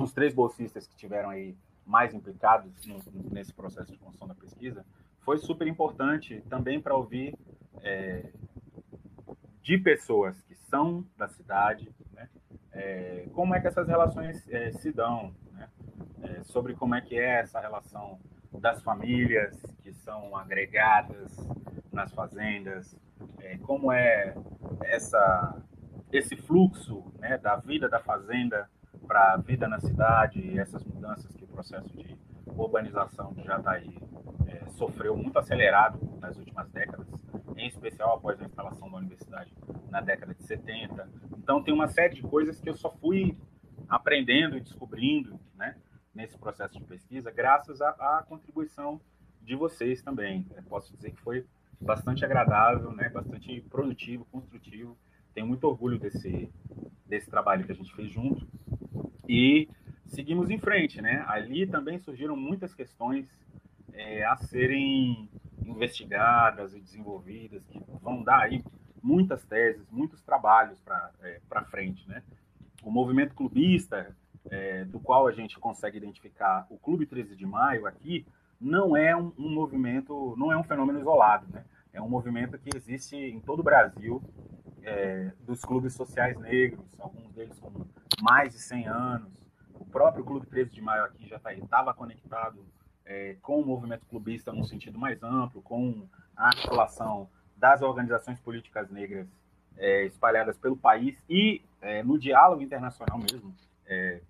Os 0.00 0.12
três 0.12 0.34
bolsistas 0.34 0.86
que 0.86 0.96
tiveram 0.96 1.30
aí 1.30 1.56
mais 1.84 2.12
implicados 2.12 2.84
no, 2.86 3.00
nesse 3.30 3.54
processo 3.54 3.92
de 3.92 3.98
construção 3.98 4.26
da 4.26 4.34
pesquisa, 4.34 4.84
foi 5.20 5.38
super 5.38 5.66
importante 5.66 6.42
também 6.48 6.80
para 6.80 6.96
ouvir 6.96 7.36
é, 7.82 8.32
de 9.62 9.78
pessoas 9.78 10.40
que 10.42 10.54
são 10.54 11.04
da 11.16 11.28
cidade, 11.28 11.92
né? 12.12 12.28
é, 12.72 13.26
como 13.32 13.54
é 13.54 13.60
que 13.60 13.66
essas 13.66 13.88
relações 13.88 14.46
é, 14.48 14.70
se 14.72 14.92
dão, 14.92 15.34
né? 15.52 15.68
É, 16.22 16.42
sobre 16.44 16.74
como 16.74 16.94
é 16.94 17.00
que 17.00 17.18
é 17.18 17.40
essa 17.40 17.58
relação 17.58 18.18
das 18.52 18.82
famílias 18.82 19.60
que 19.82 19.92
são 19.92 20.36
agregadas 20.36 21.36
nas 21.92 22.12
fazendas, 22.12 22.96
é, 23.40 23.56
como 23.58 23.90
é 23.90 24.34
essa 24.84 25.62
esse 26.12 26.36
fluxo 26.36 27.04
né, 27.18 27.36
da 27.36 27.56
vida 27.56 27.88
da 27.88 27.98
fazenda 27.98 28.70
para 29.06 29.34
a 29.34 29.36
vida 29.36 29.68
na 29.68 29.78
cidade, 29.80 30.58
essas 30.58 30.84
mudanças 30.84 31.34
que 31.34 31.44
o 31.44 31.48
processo 31.48 31.88
de 31.96 32.16
urbanização 32.46 33.32
de 33.34 33.42
Jataí 33.44 33.98
é, 34.46 34.66
sofreu 34.70 35.16
muito 35.16 35.38
acelerado 35.38 35.98
nas 36.20 36.36
últimas 36.36 36.68
décadas, 36.70 37.06
em 37.56 37.66
especial 37.66 38.14
após 38.14 38.40
a 38.40 38.44
instalação 38.44 38.90
da 38.90 38.98
universidade 38.98 39.52
na 39.90 40.00
década 40.00 40.34
de 40.34 40.42
70. 40.42 41.08
Então, 41.38 41.62
tem 41.62 41.72
uma 41.72 41.88
série 41.88 42.14
de 42.14 42.22
coisas 42.22 42.60
que 42.60 42.68
eu 42.68 42.74
só 42.74 42.90
fui 42.90 43.36
aprendendo 43.88 44.56
e 44.56 44.60
descobrindo 44.60 45.38
né, 45.54 45.76
nesse 46.14 46.36
processo 46.38 46.78
de 46.78 46.84
pesquisa, 46.84 47.30
graças 47.30 47.80
à, 47.80 48.24
contribuição 48.28 49.00
de 49.42 49.54
vocês 49.54 50.02
também. 50.02 50.46
Eu 50.56 50.62
posso 50.64 50.94
dizer 50.94 51.12
que 51.12 51.20
foi 51.20 51.46
bastante 51.80 52.24
agradável, 52.24 52.90
né, 52.92 53.08
bastante 53.08 53.60
produtivo, 53.62 54.24
construtivo. 54.26 54.96
Tenho 55.34 55.46
muito 55.46 55.64
orgulho 55.64 55.98
desse, 55.98 56.50
desse 57.06 57.30
trabalho 57.30 57.64
que 57.64 57.72
a 57.72 57.74
gente 57.74 57.94
fez 57.94 58.10
junto. 58.10 58.46
E 59.28 59.68
seguimos 60.06 60.50
em 60.50 60.58
frente, 60.58 61.00
né? 61.00 61.24
Ali 61.26 61.66
também 61.66 61.98
surgiram 61.98 62.36
muitas 62.36 62.74
questões 62.74 63.26
é, 63.92 64.24
a 64.24 64.36
serem 64.36 65.28
investigadas 65.64 66.74
e 66.74 66.80
desenvolvidas, 66.80 67.64
que 67.66 67.80
vão 68.02 68.22
dar 68.22 68.40
aí 68.40 68.62
muitas 69.02 69.44
teses, 69.44 69.88
muitos 69.90 70.20
trabalhos 70.22 70.80
para 70.80 71.10
é, 71.22 71.40
frente, 71.70 72.08
né? 72.08 72.22
O 72.82 72.90
movimento 72.90 73.34
clubista, 73.34 74.14
é, 74.50 74.84
do 74.84 75.00
qual 75.00 75.26
a 75.26 75.32
gente 75.32 75.58
consegue 75.58 75.96
identificar 75.96 76.66
o 76.70 76.78
Clube 76.78 77.06
13 77.06 77.34
de 77.34 77.46
Maio 77.46 77.86
aqui, 77.86 78.26
não 78.60 78.96
é 78.96 79.14
um, 79.16 79.32
um, 79.38 79.50
movimento, 79.50 80.34
não 80.36 80.52
é 80.52 80.56
um 80.56 80.62
fenômeno 80.62 81.00
isolado, 81.00 81.46
né? 81.52 81.64
É 81.92 82.00
um 82.00 82.08
movimento 82.08 82.58
que 82.58 82.76
existe 82.76 83.16
em 83.16 83.40
todo 83.40 83.60
o 83.60 83.62
Brasil, 83.62 84.22
é, 84.82 85.32
dos 85.40 85.64
clubes 85.64 85.94
sociais 85.94 86.38
negros, 86.38 86.86
alguns 86.98 87.32
deles 87.32 87.58
com 87.58 87.84
mais 88.22 88.52
de 88.52 88.58
100 88.58 88.88
anos, 88.88 89.32
o 89.74 89.84
próprio 89.84 90.24
Clube 90.24 90.46
13 90.46 90.70
de 90.70 90.80
Maio 90.80 91.04
aqui 91.04 91.26
já 91.26 91.36
estava 91.36 91.92
conectado 91.92 92.66
é, 93.04 93.36
com 93.42 93.60
o 93.60 93.66
movimento 93.66 94.04
clubista 94.06 94.52
num 94.52 94.64
sentido 94.64 94.98
mais 94.98 95.22
amplo, 95.22 95.62
com 95.62 96.08
a 96.36 96.48
articulação 96.48 97.28
das 97.56 97.82
organizações 97.82 98.40
políticas 98.40 98.90
negras 98.90 99.28
é, 99.76 100.04
espalhadas 100.04 100.58
pelo 100.58 100.76
país 100.76 101.22
e 101.28 101.62
é, 101.80 102.02
no 102.02 102.18
diálogo 102.18 102.62
internacional 102.62 103.18
mesmo, 103.18 103.54
é, 103.86 104.20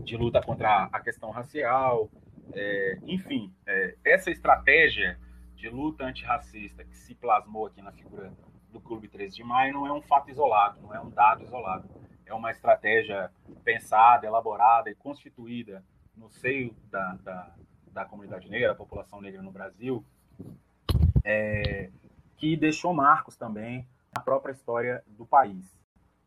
de 0.00 0.16
luta 0.16 0.40
contra 0.42 0.84
a 0.92 1.00
questão 1.00 1.30
racial, 1.30 2.10
é, 2.52 2.98
enfim, 3.04 3.54
é, 3.66 3.96
essa 4.04 4.30
estratégia 4.30 5.18
de 5.54 5.68
luta 5.68 6.04
antirracista 6.04 6.84
que 6.84 6.96
se 6.96 7.14
plasmou 7.14 7.66
aqui 7.66 7.80
na 7.80 7.92
figura 7.92 8.32
do 8.70 8.80
Clube 8.80 9.08
13 9.08 9.36
de 9.36 9.44
Maio 9.44 9.74
não 9.74 9.86
é 9.86 9.92
um 9.92 10.02
fato 10.02 10.30
isolado, 10.30 10.80
não 10.80 10.94
é 10.94 11.00
um 11.00 11.10
dado 11.10 11.44
isolado 11.44 11.88
é 12.26 12.34
uma 12.34 12.50
estratégia 12.50 13.30
pensada, 13.64 14.26
elaborada 14.26 14.90
e 14.90 14.94
constituída 14.94 15.84
no 16.16 16.30
seio 16.30 16.74
da, 16.90 17.18
da, 17.22 17.54
da 17.92 18.04
comunidade 18.04 18.48
negra, 18.48 18.68
da 18.68 18.74
população 18.74 19.20
negra 19.20 19.42
no 19.42 19.50
Brasil, 19.50 20.04
é, 21.24 21.90
que 22.36 22.56
deixou 22.56 22.92
marcos 22.92 23.36
também 23.36 23.86
na 24.14 24.20
própria 24.20 24.52
história 24.52 25.02
do 25.06 25.24
país. 25.24 25.80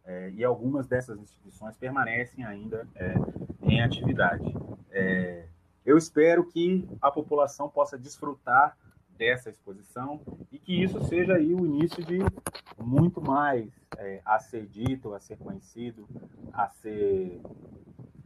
É, 0.03 0.29
e 0.31 0.43
algumas 0.43 0.87
dessas 0.87 1.19
instituições 1.19 1.75
permanecem 1.77 2.45
ainda 2.45 2.87
é, 2.95 3.15
em 3.63 3.81
atividade. 3.81 4.45
É, 4.91 5.45
eu 5.85 5.97
espero 5.97 6.45
que 6.45 6.87
a 7.01 7.11
população 7.11 7.69
possa 7.69 7.97
desfrutar 7.97 8.77
dessa 9.17 9.49
exposição 9.49 10.21
e 10.51 10.59
que 10.59 10.83
isso 10.83 11.03
seja 11.05 11.33
aí 11.35 11.53
o 11.53 11.65
início 11.65 12.03
de 12.03 12.19
muito 12.77 13.21
mais 13.21 13.71
é, 13.97 14.21
a 14.25 14.39
ser 14.39 14.67
dito, 14.67 15.13
a 15.13 15.19
ser 15.19 15.37
conhecido, 15.37 16.07
a 16.53 16.67
ser 16.69 17.41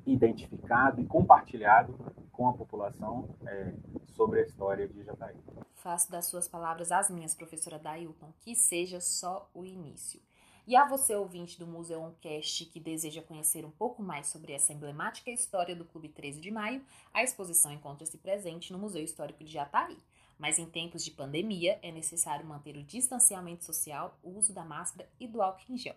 identificado 0.06 1.02
e 1.02 1.06
compartilhado 1.06 1.94
com 2.32 2.48
a 2.48 2.54
população 2.54 3.36
é, 3.46 3.74
sobre 4.08 4.40
a 4.40 4.44
história 4.44 4.88
de 4.88 5.04
Jataí. 5.04 5.36
Faço 5.76 6.12
das 6.12 6.26
suas 6.26 6.48
palavras 6.48 6.92
as 6.92 7.10
minhas, 7.10 7.36
professora 7.36 7.80
Dailton, 7.80 8.34
que 8.42 8.56
seja 8.56 9.00
só 9.00 9.50
o 9.54 9.66
início. 9.66 10.22
E 10.70 10.76
a 10.76 10.86
você, 10.86 11.16
ouvinte 11.16 11.58
do 11.58 11.66
Museu 11.66 12.16
Cast, 12.22 12.66
que 12.66 12.80
deseja 12.80 13.24
conhecer 13.24 13.66
um 13.66 13.72
pouco 13.72 14.04
mais 14.04 14.28
sobre 14.28 14.54
essa 14.54 14.72
emblemática 14.72 15.32
história 15.32 15.76
do 15.76 15.84
Clube 15.84 16.10
13 16.10 16.40
de 16.40 16.52
Maio, 16.52 16.84
a 17.12 17.24
exposição 17.24 17.72
encontra-se 17.72 18.18
presente 18.20 18.72
no 18.72 18.78
Museu 18.78 19.04
Histórico 19.04 19.44
de 19.44 19.52
Jataí. 19.52 19.98
Mas 20.40 20.58
em 20.58 20.66
tempos 20.66 21.04
de 21.04 21.12
pandemia 21.12 21.78
é 21.84 21.92
necessário 21.92 22.46
manter 22.46 22.78
o 22.78 22.84
distanciamento 22.84 23.66
social, 23.66 24.18
o 24.24 24.32
uso 24.32 24.54
da 24.54 24.64
máscara 24.64 25.08
e 25.20 25.28
do 25.28 25.42
álcool 25.42 25.74
em 25.74 25.78
gel. 25.78 25.96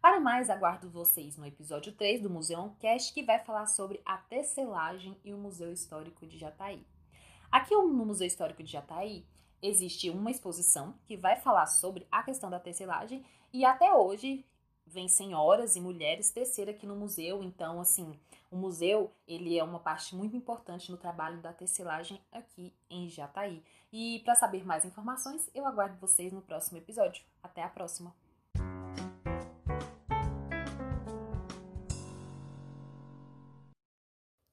Para 0.00 0.18
mais, 0.18 0.48
aguardo 0.50 0.90
vocês 0.90 1.36
no 1.36 1.46
episódio 1.46 1.92
3 1.92 2.22
do 2.22 2.30
Museu 2.30 2.74
Cast, 2.80 3.12
que 3.12 3.22
vai 3.22 3.38
falar 3.38 3.66
sobre 3.66 4.00
a 4.04 4.16
tecelagem 4.16 5.16
e 5.22 5.34
o 5.34 5.38
Museu 5.38 5.70
Histórico 5.70 6.26
de 6.26 6.38
Jataí. 6.38 6.86
Aqui 7.52 7.74
no 7.74 8.06
Museu 8.06 8.26
Histórico 8.26 8.62
de 8.62 8.72
Jataí 8.72 9.26
existe 9.62 10.10
uma 10.10 10.30
exposição 10.30 10.94
que 11.06 11.16
vai 11.16 11.36
falar 11.36 11.66
sobre 11.66 12.06
a 12.10 12.22
questão 12.22 12.50
da 12.50 12.58
tecelagem 12.58 13.24
e 13.52 13.64
até 13.64 13.94
hoje 13.94 14.44
vem 14.86 15.08
senhoras 15.08 15.76
e 15.76 15.80
mulheres 15.80 16.30
tecer 16.30 16.68
aqui 16.68 16.86
no 16.86 16.96
museu, 16.96 17.42
então 17.42 17.80
assim, 17.80 18.18
o 18.50 18.56
museu, 18.56 19.10
ele 19.26 19.58
é 19.58 19.64
uma 19.64 19.80
parte 19.80 20.14
muito 20.14 20.36
importante 20.36 20.90
no 20.90 20.96
trabalho 20.96 21.40
da 21.40 21.52
tecelagem 21.52 22.20
aqui 22.30 22.72
em 22.88 23.08
Jataí. 23.08 23.62
E 23.92 24.20
para 24.24 24.34
saber 24.34 24.64
mais 24.64 24.84
informações, 24.84 25.50
eu 25.54 25.66
aguardo 25.66 25.98
vocês 25.98 26.32
no 26.32 26.42
próximo 26.42 26.78
episódio. 26.78 27.24
Até 27.42 27.62
a 27.62 27.68
próxima! 27.68 28.23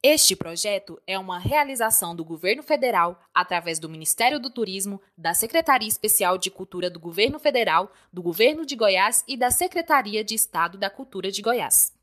Este 0.03 0.35
projeto 0.35 0.99
é 1.05 1.19
uma 1.19 1.37
realização 1.37 2.15
do 2.15 2.25
Governo 2.25 2.63
Federal 2.63 3.21
através 3.31 3.77
do 3.77 3.87
Ministério 3.87 4.39
do 4.39 4.49
Turismo, 4.49 4.99
da 5.15 5.35
Secretaria 5.35 5.87
Especial 5.87 6.39
de 6.39 6.49
Cultura 6.49 6.89
do 6.89 6.99
Governo 6.99 7.37
Federal, 7.37 7.93
do 8.11 8.23
Governo 8.23 8.65
de 8.65 8.75
Goiás 8.75 9.23
e 9.27 9.37
da 9.37 9.51
Secretaria 9.51 10.23
de 10.23 10.33
Estado 10.33 10.75
da 10.75 10.89
Cultura 10.89 11.31
de 11.31 11.43
Goiás. 11.43 11.93